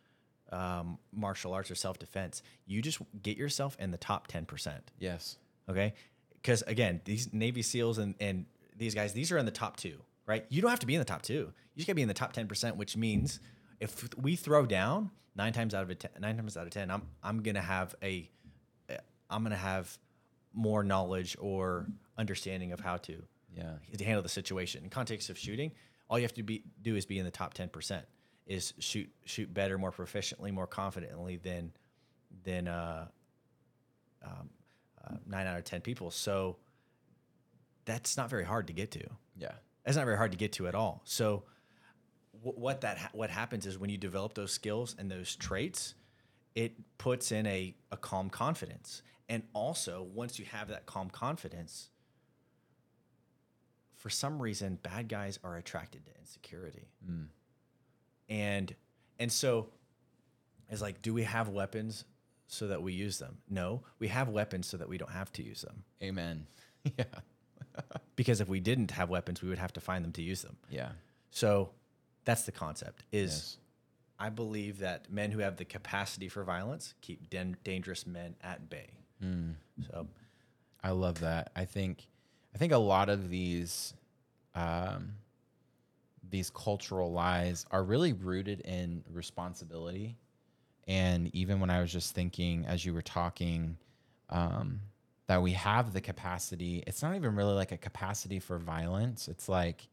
um, 0.51 0.99
martial 1.11 1.53
arts 1.53 1.71
or 1.71 1.75
self 1.75 1.97
defense, 1.99 2.43
you 2.65 2.81
just 2.81 2.99
get 3.21 3.37
yourself 3.37 3.75
in 3.79 3.91
the 3.91 3.97
top 3.97 4.27
10%. 4.27 4.73
Yes. 4.99 5.37
Okay. 5.69 5.93
Because 6.41 6.61
again, 6.63 7.01
these 7.05 7.33
Navy 7.33 7.61
SEALs 7.61 7.97
and, 7.97 8.15
and 8.19 8.45
these 8.75 8.93
guys, 8.93 9.13
these 9.13 9.31
are 9.31 9.37
in 9.37 9.45
the 9.45 9.51
top 9.51 9.77
two, 9.77 9.99
right? 10.25 10.45
You 10.49 10.61
don't 10.61 10.69
have 10.71 10.79
to 10.79 10.85
be 10.87 10.95
in 10.95 10.99
the 10.99 11.05
top 11.05 11.21
two. 11.21 11.33
You 11.33 11.77
just 11.77 11.87
gotta 11.87 11.95
be 11.95 12.01
in 12.01 12.07
the 12.07 12.13
top 12.13 12.33
10%, 12.33 12.75
which 12.75 12.95
means 12.97 13.39
if 13.79 14.07
we 14.17 14.35
throw 14.35 14.65
down 14.65 15.11
nine 15.35 15.53
times 15.53 15.73
out 15.73 15.83
of 15.83 15.89
a 15.89 15.95
ten, 15.95 16.11
nine 16.19 16.37
times 16.37 16.55
out 16.57 16.65
of 16.65 16.71
10, 16.71 16.91
I'm, 16.91 17.01
I'm 17.23 17.41
going 17.41 17.55
to 17.55 17.61
have 17.61 17.95
a, 18.03 18.29
I'm 19.29 19.41
going 19.41 19.51
to 19.51 19.57
have 19.57 19.97
more 20.53 20.83
knowledge 20.83 21.35
or 21.39 21.87
understanding 22.17 22.71
of 22.71 22.79
how 22.79 22.97
to, 22.97 23.23
Yeah. 23.55 23.73
to 23.97 24.03
handle 24.05 24.21
the 24.21 24.29
situation. 24.29 24.83
In 24.83 24.89
context 24.91 25.29
of 25.29 25.37
shooting, 25.37 25.71
all 26.09 26.19
you 26.19 26.23
have 26.23 26.33
to 26.35 26.43
be 26.43 26.63
do 26.81 26.95
is 26.95 27.05
be 27.07 27.17
in 27.17 27.25
the 27.25 27.31
top 27.31 27.53
ten 27.55 27.69
percent. 27.69 28.05
Is 28.45 28.73
shoot 28.77 29.09
shoot 29.25 29.51
better, 29.53 29.77
more 29.77 29.91
proficiently, 29.91 30.51
more 30.51 30.67
confidently 30.67 31.37
than 31.37 31.71
than 32.43 32.67
uh, 32.67 33.07
um, 34.23 34.49
uh, 35.03 35.15
nine 35.25 35.47
out 35.47 35.57
of 35.57 35.63
ten 35.63 35.81
people. 35.81 36.11
So 36.11 36.57
that's 37.85 38.17
not 38.17 38.29
very 38.29 38.43
hard 38.43 38.67
to 38.67 38.73
get 38.73 38.91
to. 38.91 39.03
Yeah. 39.37 39.53
That's 39.83 39.97
not 39.97 40.05
very 40.05 40.17
hard 40.17 40.31
to 40.31 40.37
get 40.37 40.53
to 40.53 40.67
at 40.67 40.75
all. 40.75 41.01
So 41.05 41.43
wh- 42.43 42.57
what 42.57 42.81
that 42.81 42.97
ha- 42.97 43.09
what 43.13 43.29
happens 43.29 43.65
is 43.65 43.77
when 43.77 43.89
you 43.89 43.97
develop 43.97 44.33
those 44.33 44.51
skills 44.51 44.95
and 44.97 45.09
those 45.09 45.35
traits, 45.35 45.95
it 46.55 46.73
puts 46.97 47.31
in 47.31 47.45
a, 47.45 47.75
a 47.91 47.97
calm 47.97 48.29
confidence. 48.29 49.01
And 49.29 49.43
also, 49.53 50.05
once 50.13 50.37
you 50.37 50.45
have 50.45 50.67
that 50.69 50.85
calm 50.85 51.09
confidence, 51.09 51.89
for 53.95 54.09
some 54.09 54.41
reason, 54.41 54.77
bad 54.83 55.07
guys 55.07 55.39
are 55.43 55.55
attracted 55.55 56.05
to 56.05 56.11
insecurity. 56.19 56.89
Mm. 57.09 57.27
And 58.29 58.75
and 59.19 59.31
so 59.31 59.69
it's 60.69 60.81
like, 60.81 61.01
do 61.01 61.13
we 61.13 61.23
have 61.23 61.49
weapons 61.49 62.05
so 62.47 62.67
that 62.67 62.81
we 62.81 62.93
use 62.93 63.19
them? 63.19 63.37
No, 63.49 63.83
we 63.99 64.09
have 64.09 64.29
weapons 64.29 64.67
so 64.67 64.77
that 64.77 64.89
we 64.89 64.97
don't 64.97 65.11
have 65.11 65.31
to 65.33 65.43
use 65.43 65.61
them. 65.61 65.83
Amen. 66.01 66.47
yeah. 66.97 67.05
Because 68.15 68.41
if 68.41 68.47
we 68.47 68.59
didn't 68.59 68.91
have 68.91 69.09
weapons, 69.09 69.41
we 69.41 69.49
would 69.49 69.57
have 69.57 69.73
to 69.73 69.81
find 69.81 70.05
them 70.05 70.11
to 70.13 70.21
use 70.21 70.43
them. 70.43 70.55
Yeah. 70.69 70.89
So 71.31 71.71
that's 72.25 72.43
the 72.43 72.51
concept 72.51 73.03
is 73.11 73.31
Yes. 73.31 73.57
I 74.19 74.29
believe 74.29 74.79
that 74.79 75.11
men 75.11 75.31
who 75.31 75.39
have 75.39 75.57
the 75.57 75.65
capacity 75.65 76.29
for 76.29 76.43
violence 76.43 76.93
keep 77.01 77.29
dan- 77.29 77.57
dangerous 77.63 78.05
men 78.05 78.35
at 78.41 78.69
bay. 78.69 78.91
So 79.89 80.07
I 80.83 80.91
love 80.91 81.21
that. 81.21 81.51
I 81.55 81.65
think 81.65 82.07
I 82.53 82.57
think 82.57 82.71
a 82.71 82.77
lot 82.77 83.09
of 83.09 83.29
these 83.29 83.93
um, 84.53 85.13
these 86.29 86.49
cultural 86.51 87.11
lies 87.11 87.65
are 87.71 87.83
really 87.83 88.13
rooted 88.13 88.59
in 88.61 89.03
responsibility. 89.11 90.17
And 90.87 91.33
even 91.33 91.59
when 91.59 91.69
I 91.69 91.81
was 91.81 91.91
just 91.91 92.13
thinking 92.13 92.65
as 92.65 92.85
you 92.85 92.93
were 92.93 93.01
talking 93.01 93.77
um, 94.29 94.81
that 95.27 95.41
we 95.41 95.53
have 95.53 95.93
the 95.93 96.01
capacity, 96.01 96.83
it's 96.85 97.01
not 97.01 97.15
even 97.15 97.35
really 97.35 97.53
like 97.53 97.71
a 97.71 97.77
capacity 97.77 98.39
for 98.39 98.57
violence. 98.57 99.27
It's 99.27 99.47
like 99.47 99.87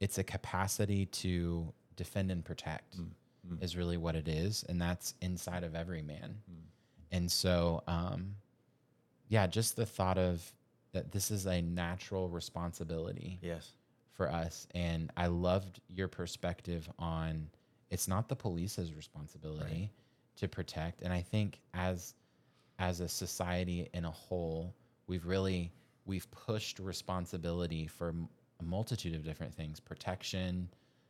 it's 0.00 0.18
a 0.18 0.24
capacity 0.24 1.06
to 1.06 1.72
defend 1.96 2.30
and 2.30 2.44
protect 2.44 2.98
mm, 2.98 3.06
mm. 3.48 3.62
is 3.62 3.76
really 3.76 3.96
what 3.96 4.16
it 4.16 4.28
is, 4.28 4.64
and 4.68 4.80
that's 4.80 5.14
inside 5.20 5.64
of 5.64 5.74
every 5.74 6.02
man. 6.02 6.36
Mm. 6.50 6.56
And 7.12 7.30
so, 7.30 7.82
um, 7.86 8.34
yeah, 9.28 9.46
just 9.46 9.76
the 9.76 9.86
thought 9.86 10.18
of 10.18 10.52
that 10.92 11.12
this 11.12 11.30
is 11.30 11.46
a 11.46 11.60
natural 11.62 12.28
responsibility 12.28 13.38
yes, 13.42 13.72
for 14.12 14.30
us. 14.30 14.66
And 14.74 15.10
I 15.16 15.26
loved 15.26 15.80
your 15.88 16.08
perspective 16.08 16.88
on 16.98 17.48
it's 17.90 18.08
not 18.08 18.28
the 18.28 18.36
police's 18.36 18.92
responsibility 18.94 19.90
to 20.36 20.48
protect. 20.48 21.02
And 21.02 21.12
I 21.12 21.20
think 21.20 21.60
as 21.74 22.14
as 22.78 23.00
a 23.00 23.08
society 23.08 23.88
in 23.94 24.04
a 24.04 24.10
whole, 24.10 24.74
we've 25.06 25.26
really 25.26 25.72
we've 26.06 26.30
pushed 26.30 26.78
responsibility 26.78 27.86
for 27.86 28.14
a 28.60 28.62
multitude 28.62 29.14
of 29.14 29.24
different 29.24 29.54
things: 29.54 29.80
protection, 29.80 30.68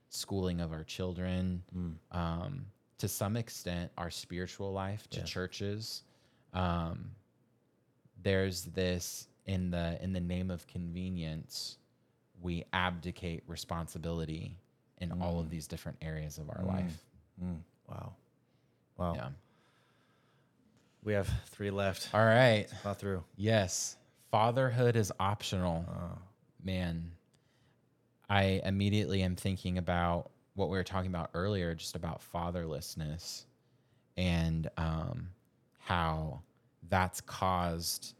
schooling 0.08 0.60
of 0.60 0.72
our 0.72 0.84
children, 0.84 1.62
um, 2.12 2.66
to 2.98 3.08
some 3.08 3.36
extent, 3.36 3.90
our 3.98 4.10
spiritual 4.10 4.72
life 4.72 5.08
to 5.10 5.20
Yes. 5.20 5.28
churches. 5.28 6.02
Um, 6.52 7.10
there's 8.22 8.64
this 8.66 9.28
in 9.46 9.70
the 9.70 10.02
in 10.02 10.12
the 10.12 10.20
name 10.20 10.50
of 10.50 10.66
convenience 10.66 11.78
we 12.40 12.64
abdicate 12.72 13.42
responsibility 13.46 14.58
in 14.98 15.12
all 15.22 15.40
of 15.40 15.50
these 15.50 15.66
different 15.66 15.96
areas 16.02 16.38
of 16.38 16.50
our 16.50 16.62
life. 16.64 17.04
Wow, 17.88 18.14
wow. 18.96 19.14
yeah 19.14 19.28
We 21.04 21.12
have 21.12 21.28
three 21.46 21.70
left. 21.70 22.08
all 22.14 22.24
right 22.24 22.66
Thought 22.82 22.98
through. 22.98 23.22
yes 23.36 23.96
fatherhood 24.30 24.96
is 24.96 25.12
optional 25.20 25.84
man 26.62 27.12
i 28.28 28.60
immediately 28.64 29.22
am 29.22 29.36
thinking 29.36 29.78
about 29.78 30.30
what 30.54 30.70
we 30.70 30.76
were 30.76 30.82
talking 30.84 31.10
about 31.10 31.30
earlier 31.34 31.74
just 31.74 31.94
about 31.94 32.20
fatherlessness 32.34 33.44
and 34.16 34.68
um, 34.76 35.28
how 35.78 36.40
that's 36.88 37.20
caused 37.20 38.14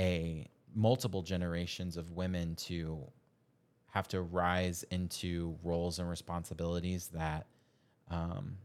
a 0.00 0.48
multiple 0.74 1.22
generations 1.22 1.96
of 1.96 2.10
women 2.12 2.54
to 2.56 2.98
have 3.90 4.08
to 4.08 4.22
rise 4.22 4.84
into 4.90 5.56
roles 5.62 5.98
and 6.00 6.08
responsibilities 6.10 7.08
that 7.14 7.46
um, 8.10 8.56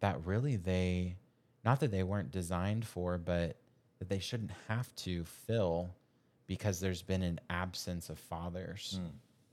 that 0.00 0.18
really 0.26 0.56
they 0.56 1.16
not 1.66 1.80
that 1.80 1.90
they 1.90 2.02
weren't 2.02 2.30
designed 2.30 2.86
for 2.86 3.18
but 3.18 3.56
that 3.98 4.08
they 4.08 4.18
shouldn't 4.18 4.52
have 4.68 4.94
to 4.96 5.24
fill 5.24 5.90
because 6.46 6.80
there's 6.80 7.02
been 7.02 7.22
an 7.22 7.38
absence 7.50 8.08
of 8.08 8.18
fathers 8.18 9.00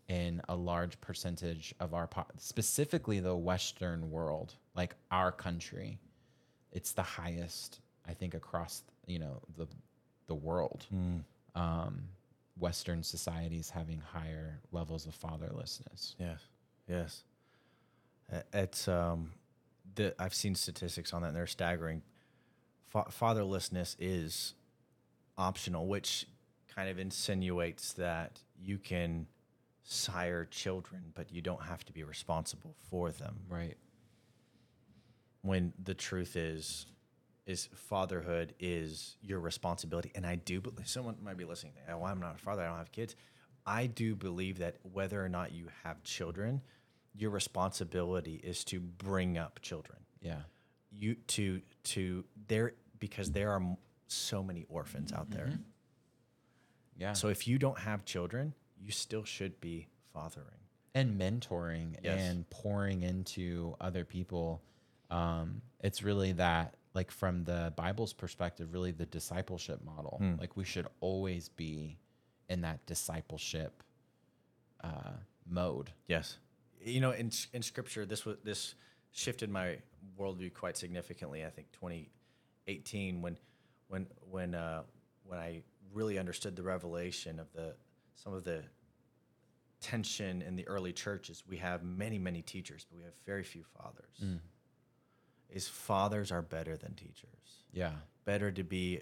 in 0.08 0.42
a 0.50 0.56
large 0.56 1.00
percentage 1.02 1.74
of 1.80 1.94
our 1.94 2.08
po- 2.08 2.26
specifically 2.38 3.20
the 3.20 3.36
western 3.36 4.12
world 4.12 4.54
like 4.76 4.96
our 5.12 5.32
country. 5.32 5.98
It's 6.72 6.94
the 6.94 7.04
highest 7.04 7.80
i 8.08 8.14
think 8.14 8.34
across 8.34 8.84
you 9.08 9.20
know 9.20 9.42
the 9.58 9.68
the 10.28 10.36
world. 10.36 10.86
Um, 11.56 12.04
western 12.60 13.02
societies 13.04 13.70
having 13.70 14.00
higher 14.00 14.60
levels 14.72 15.06
of 15.08 15.16
fatherlessness. 15.20 16.16
Yes, 16.20 16.40
yes. 16.88 17.24
It's 18.54 18.88
um, 18.88 19.32
the 19.96 20.16
I've 20.20 20.34
seen 20.34 20.56
statistics 20.56 21.14
on 21.14 21.22
that, 21.22 21.30
and 21.30 21.36
they're 21.36 21.48
staggering. 21.48 22.02
Fa- 22.88 23.06
fatherlessness 23.10 23.96
is 24.00 24.54
optional, 25.38 25.88
which 25.88 26.28
kind 26.74 26.90
of 26.90 27.00
insinuates 27.00 27.94
that 27.94 28.40
you 28.60 28.78
can 28.78 29.28
sire 29.84 30.46
children, 30.46 31.12
but 31.14 31.32
you 31.32 31.42
don't 31.42 31.64
have 31.64 31.84
to 31.86 31.94
be 31.94 32.04
responsible 32.04 32.76
for 32.90 33.12
them. 33.12 33.36
right 33.50 33.78
When 35.42 35.74
the 35.84 35.94
truth 35.94 36.36
is, 36.36 36.86
is 37.46 37.68
fatherhood 37.76 38.54
is 38.60 39.18
your 39.22 39.40
responsibility, 39.40 40.12
and 40.16 40.26
I 40.26 40.36
do 40.36 40.62
believe 40.62 40.88
someone 40.88 41.18
might 41.22 41.38
be 41.38 41.46
listening. 41.46 41.74
Oh, 41.90 42.04
I'm 42.06 42.20
not 42.20 42.36
a 42.36 42.38
father. 42.38 42.64
I 42.64 42.68
don't 42.68 42.78
have 42.78 42.92
kids. 42.92 43.16
I 43.66 43.88
do 43.88 44.16
believe 44.16 44.60
that 44.60 44.78
whether 44.94 45.24
or 45.24 45.30
not 45.30 45.52
you 45.52 45.68
have 45.84 46.02
children, 46.04 46.62
your 47.16 47.30
responsibility 47.32 48.36
is 48.44 48.64
to 48.66 48.80
bring 48.80 49.38
up 49.38 49.60
children. 49.62 50.00
Yeah. 50.22 50.42
You 50.92 51.16
to 51.16 51.62
to 51.86 52.24
there 52.48 52.74
because 53.00 53.32
there 53.32 53.52
are 53.52 53.62
so 54.08 54.44
many 54.44 54.66
orphans 54.70 55.12
out 55.14 55.30
there. 55.32 55.52
Yeah. 56.96 57.14
So 57.14 57.30
if 57.30 57.48
you 57.48 57.58
don't 57.58 57.80
have 57.80 58.06
children, 58.06 58.54
you 58.80 58.92
still 58.92 59.24
should 59.24 59.60
be 59.60 59.88
fathering. 60.14 60.48
and 60.96 61.20
mentoring 61.20 61.96
Yes. 62.04 62.22
and 62.22 62.48
pouring 62.52 63.02
into 63.02 63.76
other 63.82 64.06
people 64.06 64.62
um, 65.10 65.62
it's 65.80 66.04
really 66.04 66.32
that 66.34 66.76
like 66.94 67.10
from 67.10 67.44
the 67.46 67.74
bible's 67.76 68.14
perspective 68.14 68.74
really 68.74 68.92
the 68.92 69.06
discipleship 69.08 69.84
model 69.84 70.18
Hmm. 70.20 70.36
like 70.40 70.56
we 70.56 70.64
should 70.64 70.86
always 71.02 71.50
be 71.50 71.98
in 72.48 72.62
that 72.62 72.86
discipleship 72.86 73.82
uh, 74.84 75.14
mode 75.48 75.92
Yes. 76.08 76.38
You 76.84 77.00
know, 77.02 77.12
in 77.12 77.32
in 77.54 77.62
scripture, 77.62 78.06
this 78.06 78.26
was 78.26 78.38
this 78.44 78.76
shifted 79.12 79.50
my 79.50 79.78
worldview 80.20 80.54
quite 80.54 80.76
significantly. 80.78 81.46
I 81.46 81.50
think 81.50 81.72
2018 81.74 83.22
when 83.22 83.38
when 83.88 84.08
when 84.30 84.56
uh, 84.56 84.84
when 85.24 85.40
I 85.40 85.64
really 85.94 86.18
understood 86.18 86.56
the 86.56 86.64
revelation 86.64 87.40
of 87.40 87.52
the 87.54 87.76
some 88.16 88.34
of 88.34 88.44
the 88.44 88.64
tension 89.80 90.42
in 90.42 90.56
the 90.56 90.68
early 90.68 90.94
churches. 90.94 91.44
We 91.48 91.58
have 91.58 91.84
many 91.84 92.18
many 92.18 92.42
teachers, 92.42 92.86
but 92.90 92.98
we 92.98 93.04
have 93.04 93.14
very 93.26 93.44
few 93.44 93.64
fathers. 93.78 94.40
Is 95.50 95.68
fathers 95.68 96.32
are 96.32 96.42
better 96.42 96.76
than 96.78 96.96
teachers. 96.96 97.64
yeah 97.72 97.92
Better 98.26 98.52
to 98.52 98.64
be 98.64 99.02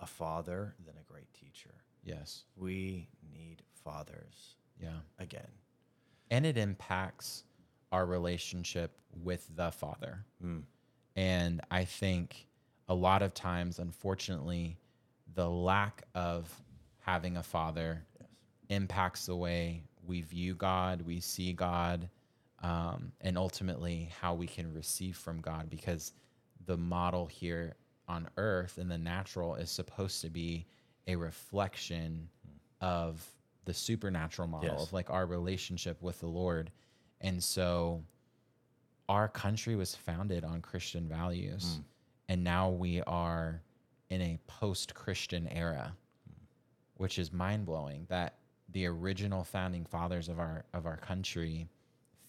a 0.00 0.06
father 0.06 0.74
than 0.84 0.94
a 0.98 1.12
great 1.12 1.32
teacher. 1.32 1.74
yes 2.04 2.44
We 2.56 3.08
need 3.32 3.62
fathers 3.84 4.56
yeah 4.80 5.00
again. 5.18 5.50
And 6.30 6.46
it 6.46 6.56
impacts 6.58 7.44
our 7.92 8.06
relationship 8.06 9.00
with 9.22 9.48
the 9.56 9.70
father. 9.70 10.24
And 11.16 11.60
i 11.70 11.84
think 11.84 12.46
a 12.88 12.94
lot 12.94 13.22
of 13.22 13.34
times 13.34 13.78
unfortunately 13.78 14.76
the 15.34 15.48
lack 15.48 16.02
of 16.14 16.52
having 17.00 17.36
a 17.36 17.42
father 17.42 18.04
impacts 18.68 19.26
the 19.26 19.36
way 19.36 19.82
we 20.06 20.20
view 20.22 20.54
god 20.54 21.02
we 21.02 21.20
see 21.20 21.52
god 21.52 22.08
um, 22.62 23.12
and 23.20 23.36
ultimately 23.36 24.10
how 24.20 24.34
we 24.34 24.46
can 24.46 24.72
receive 24.72 25.16
from 25.16 25.40
god 25.40 25.70
because 25.70 26.12
the 26.66 26.76
model 26.76 27.26
here 27.26 27.74
on 28.08 28.28
earth 28.36 28.78
in 28.78 28.88
the 28.88 28.98
natural 28.98 29.54
is 29.54 29.70
supposed 29.70 30.20
to 30.20 30.28
be 30.30 30.66
a 31.06 31.16
reflection 31.16 32.28
of 32.80 33.24
the 33.66 33.74
supernatural 33.74 34.48
model 34.48 34.70
Yes. 34.70 34.82
of 34.84 34.92
like 34.92 35.10
our 35.10 35.26
relationship 35.26 36.00
with 36.02 36.18
the 36.20 36.26
Lord. 36.26 36.70
And 37.20 37.42
so 37.42 38.02
our 39.08 39.28
country 39.28 39.76
was 39.76 39.94
founded 39.94 40.44
on 40.44 40.62
Christian 40.62 41.06
values. 41.06 41.64
Mm. 41.78 41.84
And 42.28 42.44
now 42.44 42.70
we 42.70 43.02
are 43.02 43.62
in 44.08 44.22
a 44.22 44.38
post 44.46 44.94
Christian 44.94 45.46
era, 45.48 45.94
which 46.96 47.18
is 47.18 47.32
mind 47.32 47.66
blowing 47.66 48.06
that 48.08 48.38
the 48.70 48.86
original 48.86 49.44
founding 49.44 49.84
fathers 49.84 50.28
of 50.28 50.38
our 50.40 50.64
of 50.72 50.86
our 50.86 50.96
country 50.96 51.68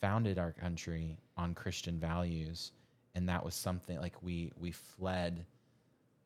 founded 0.01 0.37
our 0.37 0.51
country 0.51 1.17
on 1.35 1.53
Christian 1.55 1.99
values. 1.99 2.71
And 3.15 3.27
that 3.29 3.43
was 3.43 3.55
something 3.55 3.99
like 3.99 4.21
we 4.21 4.51
we 4.57 4.71
fled 4.71 5.45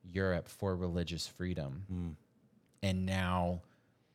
Europe 0.04 0.48
for 0.48 0.76
religious 0.76 1.28
freedom. 1.28 1.86
Mm. 1.92 2.16
And 2.84 3.06
now 3.06 3.62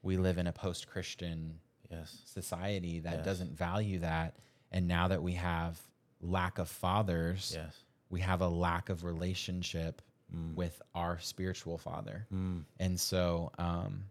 we 0.06 0.16
live 0.16 0.38
in 0.38 0.46
a 0.46 0.52
post 0.52 0.86
Christian 0.86 1.58
Yes. 1.90 2.22
society 2.24 3.00
that 3.00 3.18
Yes. 3.18 3.24
doesn't 3.24 3.52
value 3.52 3.98
that. 4.00 4.36
And 4.70 4.88
now 4.88 5.08
that 5.08 5.22
we 5.22 5.34
have 5.34 5.80
lack 6.20 6.58
of 6.58 6.68
fathers, 6.68 7.52
Yes. 7.54 7.76
we 8.08 8.20
have 8.20 8.40
a 8.40 8.48
lack 8.48 8.88
of 8.88 9.04
relationship 9.04 10.02
mm. 10.32 10.54
with 10.54 10.80
our 10.94 11.18
spiritual 11.18 11.76
father. 11.78 12.26
Mm. 12.32 12.64
And 12.78 12.98
so 12.98 13.52
um, 13.58 14.10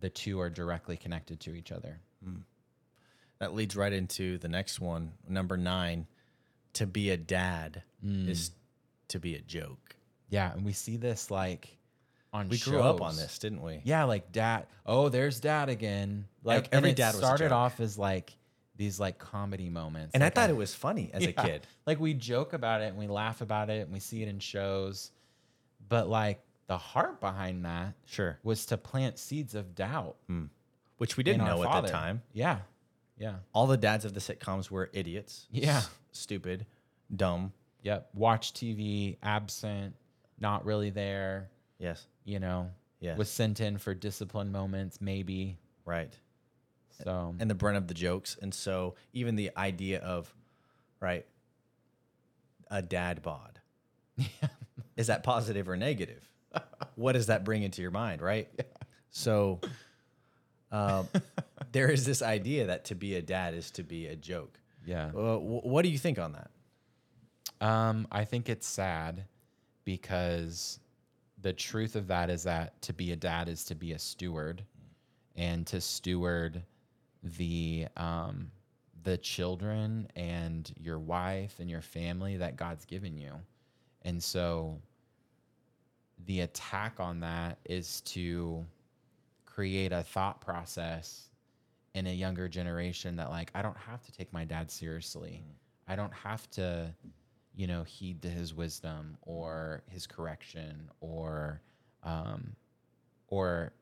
the 0.00 0.10
two 0.10 0.38
are 0.40 0.50
directly 0.50 0.96
connected 0.96 1.40
to 1.40 1.54
each 1.54 1.72
other. 1.72 2.00
Mm. 2.24 2.42
That 3.38 3.54
leads 3.54 3.76
right 3.76 3.92
into 3.92 4.38
the 4.38 4.48
next 4.48 4.80
one, 4.80 5.12
number 5.28 5.56
nine. 5.56 6.06
To 6.74 6.86
be 6.86 7.10
a 7.10 7.16
dad 7.16 7.82
is 8.02 8.50
to 9.08 9.18
be 9.18 9.34
a 9.34 9.40
joke. 9.40 9.96
Yeah. 10.28 10.52
And 10.52 10.62
we 10.62 10.72
see 10.72 10.98
this 10.98 11.30
like 11.30 11.78
on 12.36 12.48
We 12.48 12.58
grew 12.58 12.80
up 12.80 13.00
on 13.00 13.16
this, 13.16 13.38
didn't 13.38 13.62
we? 13.62 13.80
Yeah, 13.84 14.04
like 14.04 14.32
dad. 14.32 14.66
Oh, 14.84 15.08
there's 15.08 15.40
dad 15.40 15.68
again. 15.68 16.26
Like 16.44 16.68
every 16.72 16.90
and 16.90 16.98
it 16.98 17.02
dad 17.02 17.14
was 17.14 17.16
started 17.18 17.52
off 17.52 17.80
as 17.80 17.98
like 17.98 18.32
these 18.76 19.00
like 19.00 19.18
comedy 19.18 19.68
moments. 19.68 20.14
And 20.14 20.22
I 20.22 20.26
like 20.26 20.34
thought 20.34 20.50
it 20.50 20.56
was 20.56 20.74
funny 20.74 21.10
as 21.14 21.24
a 21.24 21.32
kid. 21.44 21.66
Like 21.86 21.98
we 21.98 22.14
joke 22.14 22.52
about 22.52 22.82
it 22.82 22.86
and 22.86 22.96
we 22.98 23.06
laugh 23.06 23.40
about 23.40 23.70
it 23.70 23.82
and 23.82 23.92
we 23.92 24.00
see 24.00 24.22
it 24.22 24.28
in 24.28 24.38
shows, 24.38 25.10
but 25.88 26.08
like 26.08 26.40
the 26.66 26.76
heart 26.78 27.20
behind 27.20 27.64
that 27.64 27.94
Sure. 28.04 28.38
was 28.42 28.66
to 28.66 28.76
plant 28.76 29.18
seeds 29.18 29.54
of 29.54 29.74
doubt. 29.74 30.16
Hmm. 30.26 30.44
Which 30.98 31.16
we 31.16 31.22
didn't 31.24 31.44
know 31.44 31.62
at 31.62 31.82
the 31.82 31.88
time. 31.88 32.22
Yeah, 32.32 32.58
yeah, 33.18 33.34
All 33.52 33.66
the 33.66 33.76
dads 33.76 34.04
of 34.04 34.14
the 34.14 34.20
sitcoms 34.20 34.70
were 34.70 34.90
idiots. 34.92 35.46
Yeah. 35.52 35.78
S- 35.78 35.90
stupid, 36.12 36.66
dumb. 37.14 37.52
yep. 37.82 38.08
Watch 38.14 38.52
TV, 38.54 39.16
absent, 39.22 39.94
not 40.40 40.64
really 40.66 40.90
there. 40.90 41.48
Yes. 41.78 42.06
You 42.26 42.38
know, 42.40 42.70
Yes. 43.00 43.16
was 43.16 43.30
sent 43.30 43.60
in 43.60 43.78
for 43.78 43.94
discipline 43.94 44.52
moments, 44.52 45.00
maybe. 45.00 45.56
Right. 45.86 46.12
So 47.04 47.34
And 47.38 47.48
the 47.50 47.54
brunt 47.54 47.76
of 47.78 47.86
the 47.88 47.94
jokes. 47.94 48.36
And 48.40 48.52
so 48.54 48.94
even 49.12 49.36
the 49.36 49.50
idea 49.56 50.00
of, 50.00 50.34
right, 51.00 51.24
a 52.70 52.82
dad 52.82 53.22
bod. 53.22 53.60
Is 54.96 55.06
that 55.08 55.22
positive 55.22 55.68
or 55.68 55.76
negative? 55.76 56.22
what 56.94 57.12
does 57.12 57.26
that 57.26 57.44
bring 57.44 57.62
into 57.62 57.82
your 57.82 57.90
mind, 57.90 58.22
right? 58.22 58.48
Yeah. 58.58 58.64
So 59.10 59.60
um, 60.72 61.06
there 61.72 61.90
is 61.90 62.04
this 62.06 62.22
idea 62.22 62.66
that 62.68 62.86
to 62.86 62.94
be 62.94 63.14
a 63.14 63.22
dad 63.22 63.54
is 63.54 63.70
to 63.72 63.82
be 63.82 64.06
a 64.06 64.16
joke. 64.16 64.58
yeah. 64.84 65.06
Uh, 65.14 65.36
wh- 65.36 65.64
what 65.66 65.82
do 65.82 65.90
you 65.90 65.98
think 65.98 66.18
on 66.18 66.32
that? 66.32 66.50
Um, 67.66 68.08
I 68.10 68.24
think 68.24 68.48
it's 68.48 68.66
sad 68.66 69.24
because 69.84 70.80
the 71.42 71.52
truth 71.52 71.96
of 71.96 72.06
that 72.08 72.30
is 72.30 72.42
that 72.44 72.80
to 72.82 72.92
be 72.92 73.12
a 73.12 73.16
dad 73.16 73.48
is 73.48 73.64
to 73.64 73.74
be 73.74 73.92
a 73.92 73.98
steward 73.98 74.62
and 75.36 75.66
to 75.66 75.80
steward 75.80 76.62
the 77.22 77.86
um, 77.96 78.50
the 79.02 79.16
children 79.18 80.08
and 80.16 80.72
your 80.80 80.98
wife 80.98 81.56
and 81.60 81.70
your 81.70 81.80
family 81.80 82.36
that 82.36 82.56
God's 82.56 82.84
given 82.84 83.16
you. 83.16 83.32
And 84.02 84.22
so 84.22 84.80
the 86.26 86.40
attack 86.40 86.94
on 86.98 87.20
that 87.20 87.58
is 87.64 88.00
to 88.02 88.64
create 89.44 89.92
a 89.92 90.02
thought 90.02 90.40
process 90.40 91.28
in 91.94 92.06
a 92.08 92.12
younger 92.12 92.48
generation 92.48 93.16
that 93.16 93.30
like 93.30 93.50
I 93.54 93.62
don't 93.62 93.76
have 93.76 94.02
to 94.02 94.12
take 94.12 94.32
my 94.32 94.44
dad 94.44 94.70
seriously. 94.70 95.42
I 95.88 95.96
don't 95.96 96.12
have 96.12 96.50
to, 96.52 96.92
you 97.56 97.66
know, 97.66 97.82
heed 97.82 98.22
to 98.22 98.28
his 98.28 98.54
wisdom 98.54 99.16
or 99.22 99.82
his 99.88 100.06
correction 100.06 100.90
or 101.00 101.62
um 102.04 102.54
or 103.28 103.72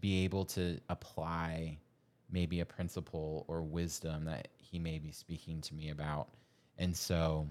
be 0.00 0.24
able 0.24 0.44
to 0.44 0.78
apply 0.88 1.78
maybe 2.30 2.60
a 2.60 2.64
principle 2.64 3.44
or 3.48 3.62
wisdom 3.62 4.24
that 4.24 4.48
he 4.58 4.78
may 4.78 4.98
be 4.98 5.12
speaking 5.12 5.60
to 5.60 5.74
me 5.74 5.90
about. 5.90 6.28
And 6.78 6.96
so 6.96 7.48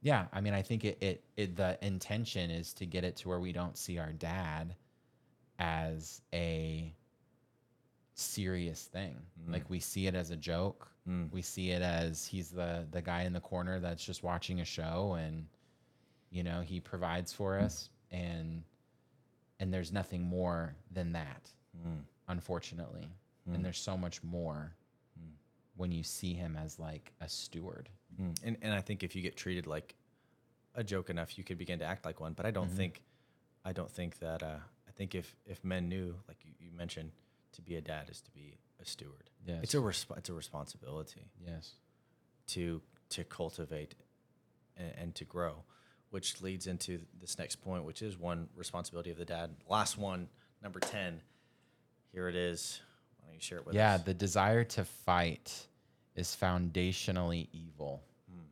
yeah, 0.00 0.26
I 0.32 0.40
mean 0.40 0.54
I 0.54 0.62
think 0.62 0.84
it 0.84 0.98
it, 1.00 1.24
it 1.36 1.56
the 1.56 1.78
intention 1.84 2.50
is 2.50 2.72
to 2.74 2.86
get 2.86 3.04
it 3.04 3.16
to 3.18 3.28
where 3.28 3.40
we 3.40 3.52
don't 3.52 3.78
see 3.78 3.98
our 3.98 4.12
dad 4.12 4.74
as 5.58 6.22
a 6.32 6.94
serious 8.14 8.84
thing. 8.84 9.18
Like 9.48 9.68
we 9.70 9.80
see 9.80 10.06
it 10.06 10.14
as 10.14 10.30
a 10.30 10.36
joke. 10.36 10.91
Mm. 11.08 11.32
We 11.32 11.42
see 11.42 11.70
it 11.70 11.82
as 11.82 12.24
he's 12.26 12.50
the 12.50 12.86
the 12.90 13.02
guy 13.02 13.22
in 13.22 13.32
the 13.32 13.40
corner 13.40 13.80
that's 13.80 14.04
just 14.04 14.22
watching 14.22 14.60
a 14.60 14.64
show 14.64 15.16
and 15.18 15.46
you 16.30 16.42
know, 16.42 16.62
he 16.62 16.80
provides 16.80 17.32
for 17.32 17.58
mm. 17.58 17.64
us 17.64 17.90
and 18.10 18.62
and 19.60 19.72
there's 19.72 19.92
nothing 19.92 20.22
more 20.22 20.74
than 20.92 21.12
that. 21.12 21.50
Mm. 21.76 22.02
Unfortunately. 22.28 23.08
And 23.52 23.64
there's 23.64 23.78
so 23.78 23.96
much 23.96 24.22
more 24.22 24.72
when 25.76 25.90
you 25.90 26.04
see 26.04 26.32
him 26.32 26.56
as 26.56 26.78
like 26.78 27.12
a 27.20 27.28
steward. 27.28 27.88
Mm. 28.20 28.36
And 28.44 28.56
and 28.62 28.72
I 28.72 28.80
think 28.80 29.02
if 29.02 29.16
you 29.16 29.22
get 29.22 29.36
treated 29.36 29.66
like 29.66 29.94
a 30.74 30.84
joke 30.84 31.10
enough, 31.10 31.36
you 31.36 31.44
could 31.44 31.58
begin 31.58 31.78
to 31.80 31.84
act 31.84 32.04
like 32.04 32.20
one. 32.20 32.32
But 32.34 32.46
I 32.46 32.50
don't 32.50 32.68
mm-hmm. 32.68 32.76
think, 32.76 33.02
I 33.64 33.72
don't 33.72 33.90
think 33.90 34.18
that. 34.20 34.42
Uh, 34.42 34.58
I 34.88 34.92
think 34.92 35.14
if 35.14 35.34
if 35.46 35.64
men 35.64 35.88
knew, 35.88 36.14
like 36.28 36.38
you, 36.44 36.52
you 36.60 36.70
mentioned, 36.76 37.10
to 37.52 37.62
be 37.62 37.76
a 37.76 37.80
dad 37.80 38.08
is 38.10 38.20
to 38.22 38.30
be 38.30 38.58
a 38.82 38.86
steward. 38.86 39.30
Yes. 39.46 39.60
It's 39.62 39.74
a 39.74 39.78
resp- 39.78 40.16
it's 40.18 40.28
a 40.28 40.32
responsibility 40.34 41.30
Yes. 41.46 41.72
to 42.48 42.80
to 43.10 43.24
cultivate 43.24 43.94
and, 44.76 44.92
and 44.98 45.14
to 45.16 45.24
grow. 45.24 45.64
which 46.10 46.42
leads 46.42 46.66
into 46.66 47.00
this 47.20 47.38
next 47.38 47.56
point, 47.62 47.84
which 47.84 48.02
is 48.02 48.18
one 48.18 48.46
responsibility 48.54 49.10
of 49.10 49.16
the 49.16 49.24
dad. 49.24 49.50
Last 49.66 49.96
one, 49.96 50.28
number 50.62 50.78
10. 50.78 51.22
Here 52.12 52.28
it 52.28 52.34
is. 52.36 52.80
Why 53.18 53.28
don't 53.28 53.34
you 53.36 53.40
share 53.40 53.58
it 53.58 53.64
with 53.66 53.74
yeah, 53.74 53.94
us? 53.94 54.02
the 54.02 54.12
desire 54.12 54.62
to 54.64 54.84
fight 54.84 55.66
is 56.14 56.36
foundationally 56.38 57.48
evil. 57.52 58.02
Hmm. 58.30 58.42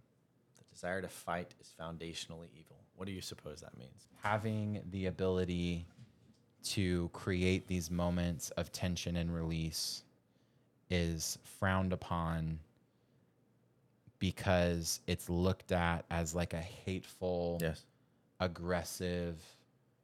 The 0.57 0.65
desire 0.75 1.03
to 1.03 1.09
fight 1.09 1.53
is 1.61 1.75
foundationally 1.79 2.49
evil. 2.59 2.79
What 2.97 3.05
do 3.05 3.13
you 3.13 3.21
suppose 3.21 3.61
that 3.61 3.77
means? 3.77 4.09
Having 4.23 4.81
the 4.91 5.05
ability 5.07 5.87
to 6.65 7.11
create 7.13 7.67
these 7.69 7.91
moments 7.91 8.49
of 8.53 8.73
tension 8.73 9.17
and 9.17 9.35
release 9.35 10.03
is 10.91 11.39
frowned 11.59 11.93
upon 11.93 12.59
because 14.19 15.01
it's 15.07 15.29
looked 15.31 15.73
at 15.73 16.05
as 16.11 16.35
like 16.35 16.53
a 16.53 16.61
hateful, 16.61 17.59
Yes. 17.61 17.83
aggressive 18.39 19.37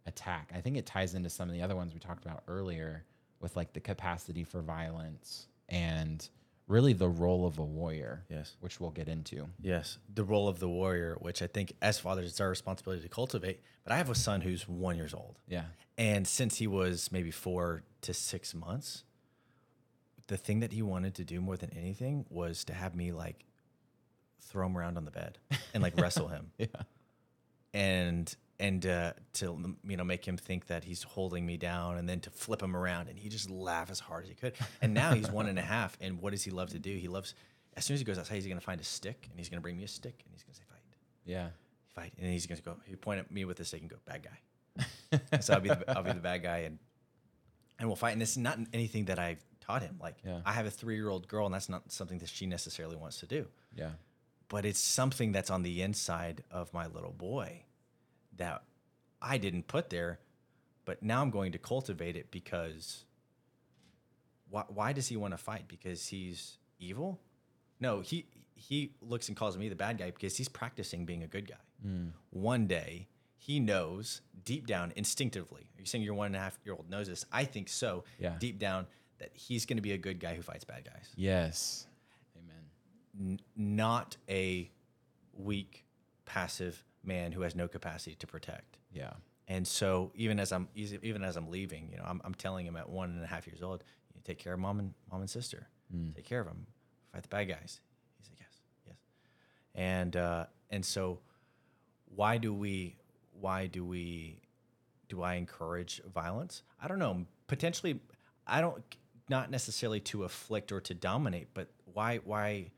attack. 0.07 0.51
I 0.55 0.61
think 0.61 0.77
it 0.77 0.87
ties 0.87 1.15
into 1.15 1.29
some 1.29 1.49
of 1.49 1.55
the 1.55 1.63
other 1.63 1.77
ones 1.77 1.93
we 1.93 2.01
talked 2.01 2.25
about 2.25 2.43
earlier 2.49 3.05
with 3.41 3.57
like 3.57 3.73
the 3.73 3.81
capacity 3.81 4.45
for 4.45 4.63
violence 4.63 5.49
and 5.69 6.27
really 6.69 6.93
the 6.95 7.09
role 7.09 7.47
of 7.47 7.59
a 7.59 7.65
warrior, 7.65 8.25
Yes. 8.29 8.57
which 8.61 8.81
we'll 8.81 8.91
get 8.91 9.09
into. 9.09 9.49
Yes, 9.61 9.99
the 10.13 10.25
role 10.25 10.49
of 10.49 10.59
the 10.59 10.69
warrior, 10.69 11.17
which 11.21 11.43
I 11.43 11.47
think 11.47 11.75
as 11.83 11.99
fathers 11.99 12.27
it's 12.31 12.41
our 12.41 12.49
responsibility 12.49 13.03
to 13.03 13.09
cultivate. 13.09 13.61
But 13.85 13.93
I 13.93 13.99
have 13.99 14.11
a 14.11 14.15
son 14.17 14.41
who's 14.41 14.67
one 14.67 14.97
years 14.97 15.13
old, 15.15 15.39
Yeah. 15.47 15.67
and 15.99 16.27
since 16.27 16.57
he 16.57 16.67
was 16.67 17.13
maybe 17.13 17.31
four 17.31 17.83
to 18.01 18.15
six 18.15 18.53
months, 18.55 19.05
the 20.29 20.37
thing 20.37 20.61
that 20.61 20.73
he 20.73 20.83
wanted 20.83 21.15
to 21.17 21.25
do 21.25 21.41
more 21.41 21.57
than 21.57 21.71
anything 21.77 22.25
was 22.31 22.65
to 22.65 22.73
have 22.75 22.95
me 22.95 23.13
like 23.13 23.45
throw 24.41 24.67
him 24.67 24.77
around 24.77 24.97
on 24.97 25.05
the 25.05 25.11
bed 25.11 25.39
and 25.75 25.83
like 25.83 25.99
wrestle 26.01 26.29
him, 26.29 26.51
Yeah. 26.59 26.67
and 27.75 28.35
and 28.59 28.87
uh, 28.87 29.13
to 29.35 29.77
you 29.87 29.97
know 29.97 30.05
make 30.05 30.25
him 30.27 30.37
think 30.37 30.67
that 30.69 30.85
he's 30.85 31.03
holding 31.03 31.45
me 31.45 31.57
down, 31.57 31.99
and 31.99 32.09
then 32.09 32.21
to 32.21 32.31
flip 32.31 32.63
him 32.63 32.75
around, 32.75 33.09
and 33.09 33.19
he 33.19 33.29
just 33.29 33.51
laugh 33.51 33.91
as 33.91 34.01
hard 34.01 34.25
as 34.25 34.29
he 34.31 34.35
could. 34.35 34.55
And 34.81 34.95
now 34.95 35.13
he's 35.15 35.31
one 35.31 35.47
and 35.47 35.59
a 35.59 35.63
half, 35.63 35.97
and 36.01 36.21
what 36.21 36.31
does 36.31 36.43
he 36.43 36.51
love 36.51 36.71
to 36.71 36.79
do? 36.79 36.97
He 36.97 37.09
loves 37.09 37.35
as 37.77 37.85
soon 37.85 37.95
as 37.95 38.01
he 38.01 38.05
goes 38.05 38.19
outside, 38.19 38.37
he's 38.37 38.47
gonna 38.47 38.61
find 38.61 38.81
a 38.81 38.85
stick, 38.85 39.27
and 39.31 39.39
he's 39.39 39.49
gonna 39.51 39.61
bring 39.61 39.77
me 39.77 39.85
a 39.85 39.89
stick, 39.89 40.23
and 40.25 40.33
he's 40.33 40.43
gonna 40.43 40.55
say 40.55 40.63
fight. 40.69 40.81
Yeah. 41.27 41.49
fight, 41.95 42.13
and 42.19 42.33
he's 42.33 42.47
gonna 42.47 42.61
go. 42.63 42.77
He 42.87 42.97
point 42.97 43.21
at 43.21 43.31
me 43.31 43.45
with 43.45 43.59
the 43.59 43.65
stick 43.65 43.83
and 43.83 43.91
go, 43.91 43.97
"Bad 44.07 44.23
guy." 44.25 45.41
so 45.41 45.55
I'll 45.55 45.61
be 45.61 45.69
the, 45.69 45.91
I'll 45.97 46.03
be 46.03 46.13
the 46.13 46.21
bad 46.21 46.43
guy, 46.43 46.59
and 46.59 46.79
and 47.79 47.89
we'll 47.89 47.97
fight. 47.97 48.13
And 48.13 48.21
this 48.23 48.31
is 48.31 48.39
not 48.39 48.59
anything 48.73 49.05
that 49.07 49.19
I've 49.19 49.45
taught 49.67 49.83
him. 49.83 49.99
Like 50.01 50.17
Yeah. 50.25 50.41
I 50.45 50.53
have 50.53 50.67
a 50.67 50.71
three 50.71 50.95
year 50.97 51.09
old 51.09 51.29
girl, 51.29 51.47
and 51.47 51.55
that's 51.55 51.69
not 51.69 51.91
something 51.93 52.19
that 52.19 52.29
she 52.29 52.47
necessarily 52.47 52.97
wants 52.97 53.21
to 53.21 53.27
do. 53.27 53.47
Yeah. 53.75 53.91
But 54.49 54.65
it's 54.65 54.79
something 54.81 55.33
that's 55.33 55.51
on 55.51 55.63
the 55.63 55.83
inside 55.83 56.45
of 56.51 56.73
my 56.73 56.87
little 56.87 57.13
boy 57.13 57.65
that 58.37 58.63
I 59.21 59.39
didn't 59.39 59.67
put 59.67 59.91
there, 59.91 60.21
but 60.85 61.03
now 61.03 61.21
I'm 61.23 61.31
going 61.31 61.53
to 61.53 61.59
cultivate 61.59 62.17
it 62.17 62.31
because 62.31 63.05
why, 64.49 64.65
why 64.69 64.93
does 64.93 65.09
he 65.09 65.17
want 65.17 65.33
to 65.33 65.39
fight? 65.39 65.65
Because 65.67 66.07
he's 66.09 66.59
evil? 66.79 67.19
No, 67.81 68.01
he 68.01 68.27
he 68.55 68.93
looks 69.03 69.29
and 69.29 69.37
calls 69.37 69.59
me 69.59 69.69
the 69.69 69.77
bad 69.77 69.99
guy 69.99 70.11
because 70.11 70.37
he's 70.37 70.49
practicing 70.49 71.05
being 71.05 71.23
a 71.23 71.27
good 71.27 71.49
guy. 71.49 71.57
Hmm. 71.83 72.09
One 72.31 72.67
day 72.67 73.09
he 73.37 73.61
knows 73.61 74.23
deep 74.45 74.67
down 74.67 74.93
instinctively. 74.97 75.71
Are 75.77 75.81
you 75.81 75.87
saying 75.87 76.05
your 76.05 76.15
one 76.15 76.27
and 76.27 76.37
a 76.37 76.39
half 76.39 76.59
year 76.65 76.75
old 76.75 76.89
knows 76.89 77.09
this? 77.09 77.25
I 77.33 77.45
think 77.45 77.69
so. 77.69 78.05
Yeah. 78.19 78.35
Deep 78.39 78.59
down 78.59 78.87
that 79.19 79.31
he's 79.35 79.65
going 79.67 79.77
to 79.77 79.83
be 79.83 79.93
a 79.93 79.99
good 79.99 80.21
guy 80.21 80.35
who 80.35 80.43
fights 80.43 80.65
bad 80.65 80.85
guys 80.85 81.11
Yes. 81.17 81.87
Amen. 82.37 83.31
n- 83.33 83.41
not 83.57 84.17
a 84.29 84.71
weak, 85.33 85.85
passive 86.25 86.85
man 87.05 87.33
who 87.33 87.43
has 87.43 87.55
no 87.55 87.69
capacity 87.69 88.17
to 88.17 88.27
protect. 88.27 88.79
Yeah. 88.93 89.13
And 89.49 89.67
so 89.67 90.11
even 90.17 90.41
as 90.41 90.51
I'm 90.53 90.69
even 90.75 91.23
as 91.23 91.37
I'm 91.37 91.51
leaving, 91.51 91.89
you 91.93 91.99
know, 91.99 92.05
I'm, 92.07 92.21
I'm 92.25 92.35
telling 92.35 92.67
him 92.67 92.77
at 92.77 92.89
one 92.89 93.11
and 93.11 93.23
a 93.23 93.27
half 93.29 93.47
years 93.47 93.63
old, 93.63 93.85
you 94.15 94.21
take 94.25 94.39
care 94.39 94.55
of 94.55 94.59
mom 94.61 94.81
and 94.81 94.93
mom 95.11 95.21
and 95.21 95.31
sister, 95.31 95.69
take 96.17 96.25
care 96.25 96.41
of 96.41 96.47
them, 96.47 96.67
fight 97.13 97.23
the 97.23 97.29
bad 97.29 97.45
guys. 97.49 97.81
He's 98.19 98.29
like, 98.29 98.41
yes, 98.41 98.61
yes. 98.87 98.97
And 99.75 100.17
uh, 100.17 100.47
and 100.71 100.85
so, 100.85 101.21
why 102.15 102.39
do 102.39 102.53
we 102.53 102.97
why 103.41 103.67
do 103.69 103.85
we 103.85 104.41
do 105.09 105.23
I 105.23 105.35
encourage 105.35 106.03
violence? 106.13 106.63
I 106.83 106.89
don't 106.89 106.99
know. 106.99 107.25
Potentially, 107.47 108.01
I 108.49 108.61
don't 108.61 108.83
not 109.29 109.51
necessarily 109.51 110.01
to 110.01 110.25
afflict 110.25 110.73
or 110.73 110.81
to 110.81 110.95
dominate, 110.95 111.49
but 111.55 111.69
why 111.93 112.19
why 112.19 112.71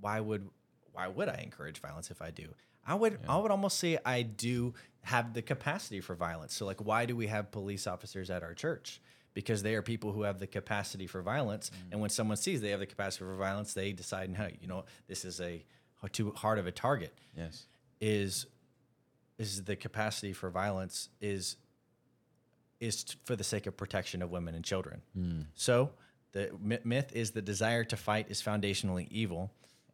why 0.00 0.20
would 0.20 0.48
why 0.92 1.08
would 1.08 1.28
I 1.28 1.40
encourage 1.42 1.80
violence 1.80 2.10
if 2.10 2.20
I 2.20 2.30
do? 2.30 2.48
I 2.86 2.94
would 2.94 3.18
I 3.28 3.36
would 3.38 3.50
almost 3.50 3.78
say 3.78 3.98
I 4.04 4.22
do 4.22 4.74
have 5.02 5.34
the 5.34 5.42
capacity 5.42 6.00
for 6.00 6.14
violence. 6.14 6.54
So 6.54 6.66
like 6.66 6.84
why 6.84 7.06
do 7.06 7.16
we 7.16 7.26
have 7.28 7.50
police 7.50 7.86
officers 7.86 8.30
at 8.30 8.42
our 8.42 8.54
church? 8.54 9.00
Because 9.34 9.62
they 9.62 9.74
are 9.74 9.82
people 9.82 10.12
who 10.12 10.22
have 10.22 10.40
the 10.40 10.46
capacity 10.46 11.06
for 11.06 11.22
violence, 11.22 11.70
mm. 11.70 11.92
and 11.92 12.00
when 12.00 12.10
someone 12.10 12.36
sees 12.36 12.60
they 12.60 12.70
have 12.70 12.80
the 12.80 12.86
capacity 12.86 13.24
for 13.24 13.36
violence, 13.36 13.72
they 13.72 13.92
decide, 13.92 14.36
no, 14.36 14.48
you 14.60 14.66
know, 14.66 14.84
this 15.06 15.24
is 15.24 15.40
a 15.40 15.62
too 16.12 16.32
hard 16.36 16.58
of 16.58 16.66
a 16.66 16.72
target 16.72 17.12
Yes. 17.36 17.66
is 18.00 18.46
is 19.38 19.64
the 19.64 19.76
capacity 19.76 20.32
for 20.32 20.50
violence 20.50 21.08
is 21.20 21.56
is 22.80 23.04
for 23.24 23.36
the 23.36 23.44
sake 23.44 23.66
of 23.66 23.76
protection 23.76 24.22
of 24.22 24.30
women 24.30 24.54
and 24.54 24.64
children. 24.64 25.02
So 25.54 25.90
the 26.32 26.50
my- 26.60 26.80
myth 26.84 27.12
is 27.14 27.32
the 27.32 27.42
desire 27.42 27.84
to 27.84 27.96
fight 27.96 28.26
is 28.30 28.42
foundationally 28.42 29.08
evil, 29.10 29.50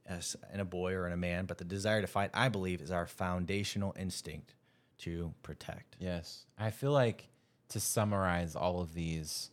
as 0.07 0.37
in 0.53 0.61
a 0.61 0.65
boy 0.65 0.93
or 0.93 1.07
in 1.07 1.13
a 1.13 1.17
man. 1.17 1.47
But 1.47 1.59
the 1.59 1.65
desire 1.65 2.01
to 2.01 2.07
fight, 2.07 2.31
I 2.35 2.49
believe, 2.49 2.81
is 2.81 2.91
our 2.91 3.07
foundational 3.07 3.95
instinct 3.99 4.55
to 4.99 5.33
protect. 5.43 5.97
Yes. 5.99 6.45
I 6.59 6.71
feel 6.71 6.93
like 6.93 7.29
to 7.69 7.81
summarize 7.81 8.55
all 8.55 8.81
of 8.81 8.95
these, 8.95 9.51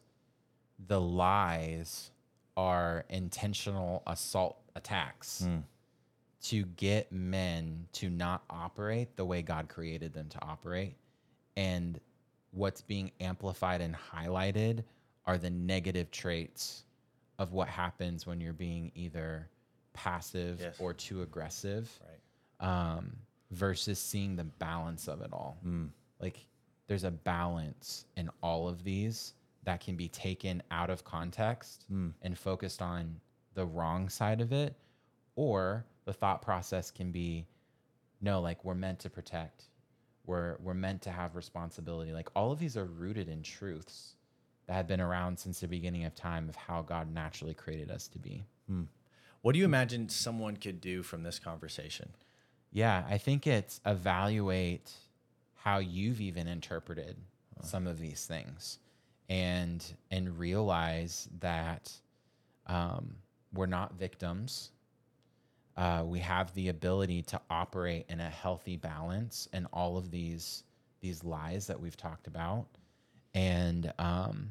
the 0.88 1.00
lies 1.00 2.12
are 2.58 3.06
intentional 3.10 4.04
assault 4.06 4.58
attacks 4.76 5.44
hmm. 5.44 5.60
to 6.44 6.66
get 6.66 7.12
men 7.12 7.88
to 7.94 8.10
not 8.10 8.44
operate 8.50 9.16
the 9.16 9.26
way 9.26 9.42
God 9.42 9.70
created 9.70 10.14
them 10.14 10.28
to 10.30 10.42
operate. 10.42 10.96
And 11.56 12.00
what's 12.52 12.82
being 12.82 13.12
amplified 13.20 13.82
and 13.82 13.96
highlighted 13.96 14.84
are 15.26 15.38
the 15.38 15.50
negative 15.50 16.12
traits 16.12 16.84
of 17.40 17.54
what 17.54 17.68
happens 17.68 18.26
when 18.28 18.40
you're 18.42 18.54
being 18.54 18.92
either 18.96 19.48
passive 19.94 20.60
Yes. 20.60 20.76
or 20.80 20.94
too 20.94 21.22
aggressive 21.22 21.90
Right. 22.60 22.68
um, 22.98 23.16
versus 23.52 24.00
seeing 24.00 24.36
the 24.36 24.44
balance 24.44 25.08
of 25.08 25.22
it 25.22 25.32
all. 25.34 25.58
Like 26.20 26.46
there's 26.88 27.04
a 27.04 27.12
balance 27.12 28.06
in 28.16 28.30
all 28.42 28.68
of 28.68 28.84
these 28.84 29.34
that 29.64 29.80
can 29.82 29.96
be 29.96 30.08
taken 30.10 30.62
out 30.72 30.90
of 30.90 31.04
context 31.04 31.86
and 31.90 32.38
focused 32.38 32.82
on 32.82 33.20
the 33.54 33.66
wrong 33.66 34.08
side 34.10 34.40
of 34.42 34.52
it, 34.54 34.76
or 35.36 35.86
the 36.06 36.14
thought 36.14 36.42
process 36.42 36.90
can 36.92 37.12
be, 37.12 37.46
no, 38.22 38.40
like 38.42 38.64
we're 38.64 38.74
meant 38.76 39.00
to 39.00 39.10
protect, 39.10 39.66
we're 40.32 40.56
we're 40.64 40.74
meant 40.74 41.02
to 41.04 41.12
have 41.12 41.36
responsibility. 41.36 42.14
Like 42.14 42.30
all 42.36 42.52
of 42.54 42.60
these 42.60 42.78
are 42.78 42.86
rooted 42.86 43.28
in 43.28 43.44
truths 43.44 44.16
that 44.68 44.74
have 44.74 44.88
been 44.88 45.02
around 45.02 45.38
since 45.38 45.60
the 45.60 45.68
beginning 45.68 46.06
of 46.06 46.16
time 46.16 46.48
of 46.48 46.56
how 46.56 46.82
God 46.82 47.14
naturally 47.14 47.54
created 47.54 47.92
us 47.92 48.08
to 48.08 48.20
be. 48.20 48.46
What 49.42 49.52
do 49.54 49.60
you 49.60 49.66
imagine 49.66 50.08
someone 50.08 50.56
could 50.56 50.80
do 50.80 51.04
from 51.04 51.24
this 51.24 51.38
conversation? 51.40 52.12
Yeah, 52.72 53.04
I 53.10 53.18
think 53.18 53.46
it's 53.46 53.82
evaluate 53.86 54.90
how 55.56 55.80
you've 55.80 56.22
even 56.22 56.48
interpreted 56.48 57.18
some 57.62 57.86
of 57.88 58.00
these 58.00 58.26
things 58.26 58.80
and 59.30 59.84
and 60.10 60.40
realize 60.40 61.28
that 61.42 61.92
um, 62.68 63.16
we're 63.54 63.66
not 63.66 63.96
victims. 64.00 64.72
Uh, 65.78 66.04
we 66.06 66.20
have 66.20 66.54
the 66.54 66.70
ability 66.70 67.22
to 67.22 67.40
operate 67.50 68.06
in 68.10 68.20
a 68.20 68.30
healthy 68.30 68.76
balance 68.76 69.48
in 69.54 69.66
all 69.68 69.98
of 69.98 70.12
these 70.12 70.64
these 71.00 71.24
lies 71.24 71.66
that 71.66 71.80
we've 71.80 71.98
talked 71.98 72.28
about, 72.28 72.68
and 73.34 73.92
um, 73.98 74.50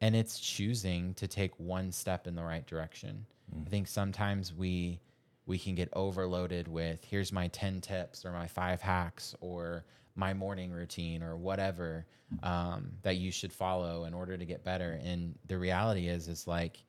and 0.00 0.14
it's 0.14 0.38
choosing 0.38 1.14
to 1.14 1.26
take 1.26 1.58
one 1.58 1.90
step 1.90 2.26
in 2.26 2.34
the 2.34 2.42
right 2.42 2.66
direction. 2.66 3.26
I 3.66 3.68
think 3.68 3.88
sometimes 3.88 4.52
we 4.52 5.00
we 5.46 5.58
can 5.58 5.74
get 5.74 5.88
overloaded 5.94 6.68
with 6.68 7.02
here's 7.02 7.32
my 7.32 7.48
10 7.48 7.80
tips 7.80 8.24
or 8.24 8.32
my 8.32 8.46
five 8.46 8.82
hacks 8.82 9.34
or 9.40 9.84
my 10.14 10.34
morning 10.34 10.70
routine 10.70 11.22
or 11.22 11.36
whatever 11.36 12.04
um, 12.42 12.90
that 13.02 13.16
you 13.16 13.32
should 13.32 13.52
follow 13.52 14.04
in 14.04 14.12
order 14.12 14.36
to 14.36 14.44
get 14.44 14.62
better. 14.62 15.00
And 15.02 15.38
the 15.46 15.56
reality 15.58 16.08
is 16.08 16.28
is 16.28 16.46
like 16.46 16.84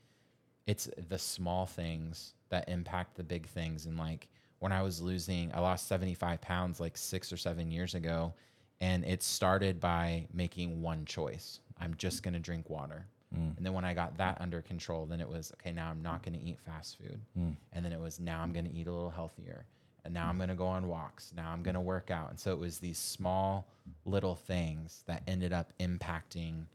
it's 0.68 0.90
the 1.08 1.18
small 1.18 1.66
things 1.66 2.34
that 2.50 2.68
impact 2.70 3.16
the 3.16 3.24
big 3.24 3.48
things 3.48 3.86
and 3.86 3.98
like 3.98 4.28
when 4.60 4.72
i 4.72 4.82
was 4.82 5.02
losing 5.02 5.52
i 5.54 5.60
lost 5.60 5.88
75 5.88 6.42
pounds 6.42 6.80
like 6.80 6.98
six 6.98 7.32
or 7.32 7.38
seven 7.38 7.72
years 7.72 7.96
ago 7.96 8.34
and 8.82 9.04
it 9.06 9.22
started 9.24 9.80
by 9.80 10.26
making 10.34 10.82
one 10.82 11.06
choice 11.06 11.60
i'm 11.80 11.96
just 11.96 12.24
going 12.24 12.34
to 12.34 12.40
drink 12.40 12.70
water 12.70 13.06
mm. 13.36 13.56
and 13.58 13.66
then 13.66 13.74
when 13.74 13.86
I 13.86 13.94
got 13.94 14.18
that 14.18 14.38
under 14.40 14.62
control, 14.62 15.06
then 15.06 15.22
it 15.22 15.30
was 15.30 15.52
okay. 15.60 15.72
Now 15.72 15.90
I'm 15.90 16.02
not 16.02 16.24
going 16.24 16.38
to 16.40 16.44
eat 16.44 16.60
fast 16.60 16.98
food, 16.98 17.20
mm. 17.38 17.56
and 17.74 17.86
then 17.86 17.92
it 17.92 18.00
was 18.00 18.20
now 18.20 18.42
I'm 18.42 18.52
going 18.52 18.66
to 18.66 18.74
eat 18.74 18.88
a 18.88 18.92
little 18.92 19.10
healthier, 19.10 19.66
And 20.06 20.14
now 20.14 20.28
I'm 20.28 20.36
mm. 20.36 20.40
going 20.40 20.50
to 20.50 20.56
go 20.56 20.66
on 20.68 20.88
walks. 20.88 21.32
Now 21.36 21.52
I'm 21.52 21.62
going 21.62 21.76
to 21.76 21.82
work 21.82 22.10
out. 22.10 22.30
And 22.32 22.40
so 22.40 22.52
it 22.52 22.60
was 22.60 22.80
these 22.80 22.98
small 22.98 23.68
little 24.06 24.36
things 24.36 25.04
that 25.08 25.24
ended 25.28 25.54
up 25.54 25.74
impacting 25.80 26.66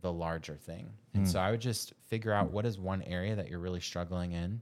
the 0.00 0.12
larger 0.12 0.56
thing. 0.56 0.90
And 1.14 1.26
so 1.26 1.38
I 1.38 1.50
would 1.50 1.60
just 1.60 1.94
figure 2.08 2.32
out 2.32 2.50
what 2.50 2.66
is 2.66 2.78
one 2.78 3.02
area 3.02 3.34
that 3.36 3.48
you're 3.48 3.58
really 3.58 3.80
struggling 3.80 4.32
in 4.32 4.60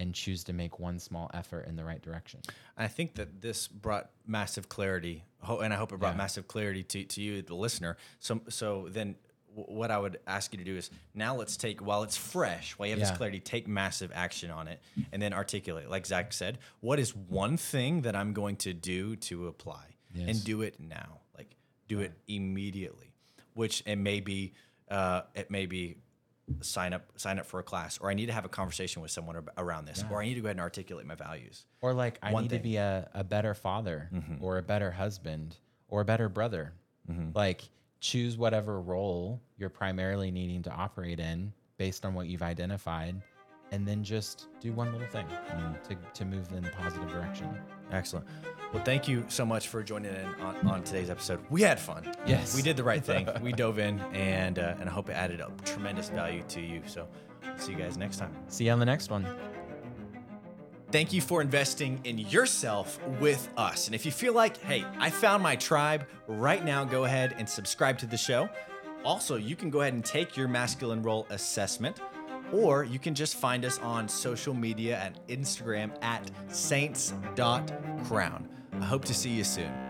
and 0.00 0.14
choose 0.14 0.42
to 0.44 0.52
make 0.52 0.80
one 0.80 0.98
small 0.98 1.30
effort 1.34 1.66
in 1.68 1.76
the 1.76 1.84
right 1.84 2.00
direction. 2.02 2.40
I 2.76 2.88
think 2.88 3.14
that 3.16 3.40
this 3.42 3.68
brought 3.68 4.10
massive 4.26 4.68
clarity, 4.68 5.24
and 5.46 5.72
I 5.72 5.76
hope 5.76 5.92
it 5.92 5.98
brought 5.98 6.12
Yeah. 6.14 6.16
massive 6.16 6.48
clarity 6.48 6.82
to, 6.84 7.04
to 7.04 7.20
you, 7.22 7.42
the 7.42 7.54
listener. 7.54 7.96
So, 8.18 8.40
so 8.48 8.88
then 8.90 9.16
what 9.54 9.90
I 9.90 9.98
would 9.98 10.18
ask 10.26 10.52
you 10.52 10.58
to 10.58 10.64
do 10.64 10.76
is 10.76 10.90
now 11.12 11.36
let's 11.36 11.56
take, 11.58 11.84
while 11.84 12.02
it's 12.02 12.16
fresh, 12.16 12.78
while 12.78 12.86
you 12.88 12.92
have 12.92 12.98
Yeah. 13.00 13.08
this 13.10 13.16
clarity, 13.16 13.40
take 13.40 13.68
massive 13.68 14.10
action 14.14 14.50
on 14.50 14.68
it 14.68 14.80
and 15.12 15.20
then 15.20 15.32
articulate. 15.34 15.90
Like 15.90 16.06
Zach 16.06 16.32
said, 16.32 16.58
what 16.80 16.98
is 16.98 17.14
one 17.14 17.56
thing 17.58 18.02
that 18.02 18.16
I'm 18.16 18.32
going 18.32 18.56
to 18.58 18.72
do 18.72 19.16
to 19.16 19.48
apply 19.48 19.96
Yes. 20.14 20.28
and 20.30 20.44
do 20.44 20.62
it 20.62 20.80
now? 20.80 21.20
Like 21.36 21.54
do 21.88 22.00
it 22.00 22.12
immediately, 22.26 23.12
which 23.54 23.82
it 23.86 23.96
may 23.96 24.20
be, 24.20 24.54
uh, 24.90 25.22
it 25.34 25.50
may 25.50 25.66
be 25.66 25.96
sign 26.60 26.92
up 26.92 27.02
sign 27.16 27.38
up 27.38 27.46
for 27.46 27.60
a 27.60 27.62
class 27.62 27.98
or 28.00 28.10
i 28.10 28.14
need 28.14 28.26
to 28.26 28.32
have 28.32 28.44
a 28.44 28.48
conversation 28.48 29.00
with 29.02 29.10
someone 29.10 29.36
around 29.58 29.84
this 29.86 30.04
or 30.10 30.20
i 30.20 30.24
need 30.24 30.34
to 30.34 30.40
go 30.40 30.46
ahead 30.46 30.56
and 30.56 30.60
articulate 30.60 31.06
my 31.06 31.14
values 31.14 31.64
Or 31.80 31.92
like 31.94 32.18
I 32.22 32.32
One 32.32 32.42
need 32.44 32.50
thing. 32.50 32.58
Mm-hmm. 32.58 32.62
to 32.64 32.68
be 32.70 32.76
a, 32.76 33.08
a 33.14 33.24
better 33.24 33.54
father 33.54 34.10
or 34.40 34.58
a 34.58 34.62
better 34.62 34.90
husband 34.90 35.56
or 35.88 36.00
a 36.02 36.04
better 36.04 36.28
brother. 36.28 36.72
Mm-hmm. 37.10 37.30
Like 37.34 37.62
choose 38.00 38.36
whatever 38.36 38.80
role 38.80 39.40
you're 39.58 39.68
primarily 39.70 40.30
needing 40.30 40.62
to 40.62 40.70
operate 40.70 41.20
in 41.20 41.52
based 41.78 42.04
on 42.04 42.14
what 42.14 42.26
you've 42.26 42.42
identified 42.42 43.20
and 43.72 43.86
then 43.86 44.02
just 44.02 44.48
do 44.60 44.72
one 44.72 44.92
little 44.92 45.06
thing 45.08 45.26
Mm. 45.52 45.82
to, 45.88 45.96
to 46.14 46.24
move 46.24 46.50
in 46.52 46.64
a 46.64 46.70
positive 46.70 47.08
direction. 47.10 47.48
Excellent. 47.92 48.26
Well, 48.72 48.82
thank 48.84 49.08
you 49.08 49.24
so 49.28 49.44
much 49.44 49.68
for 49.68 49.82
joining 49.82 50.14
in 50.14 50.26
on, 50.40 50.56
on 50.68 50.82
today's 50.84 51.10
episode. 51.10 51.40
We 51.50 51.62
had 51.62 51.78
fun. 51.80 52.12
Yes. 52.26 52.54
We 52.54 52.62
did 52.62 52.76
the 52.76 52.84
right 52.84 53.04
thing. 53.04 53.28
we 53.42 53.52
dove 53.52 53.78
in, 53.78 54.00
and 54.12 54.58
uh, 54.58 54.74
and 54.80 54.88
I 54.88 54.92
hope 54.92 55.08
it 55.08 55.14
added 55.14 55.40
up 55.40 55.64
tremendous 55.64 56.08
value 56.08 56.42
to 56.48 56.60
you. 56.60 56.82
So, 56.86 57.08
see 57.56 57.72
you 57.72 57.78
guys 57.78 57.96
next 57.96 58.18
time. 58.18 58.32
See 58.48 58.66
you 58.66 58.72
on 58.72 58.78
the 58.78 58.84
next 58.86 59.10
one. 59.10 59.26
Thank 60.92 61.12
you 61.12 61.20
for 61.20 61.40
investing 61.40 62.00
in 62.02 62.18
yourself 62.18 62.98
with 63.20 63.48
us. 63.56 63.86
And 63.86 63.94
if 63.94 64.04
you 64.04 64.10
feel 64.10 64.32
like, 64.34 64.56
hey, 64.56 64.84
I 64.98 65.08
found 65.10 65.40
my 65.40 65.54
tribe 65.54 66.04
right 66.26 66.64
now, 66.64 66.84
go 66.84 67.04
ahead 67.04 67.36
and 67.38 67.48
subscribe 67.48 67.96
to 67.98 68.06
the 68.06 68.16
show. 68.16 68.48
Also, 69.04 69.36
you 69.36 69.54
can 69.54 69.70
go 69.70 69.82
ahead 69.82 69.94
and 69.94 70.04
take 70.04 70.36
your 70.36 70.48
masculine 70.48 71.00
role 71.02 71.26
assessment, 71.30 72.00
or 72.52 72.84
you 72.84 72.98
can 72.98 73.14
just 73.14 73.36
find 73.36 73.64
us 73.64 73.78
on 73.78 74.08
social 74.08 74.54
media 74.54 74.98
at 74.98 75.26
Instagram 75.28 75.92
at 76.02 76.30
saints.crown. 76.48 78.48
I 78.72 78.84
hope 78.84 79.04
to 79.04 79.14
see 79.14 79.30
you 79.30 79.44
soon. 79.44 79.89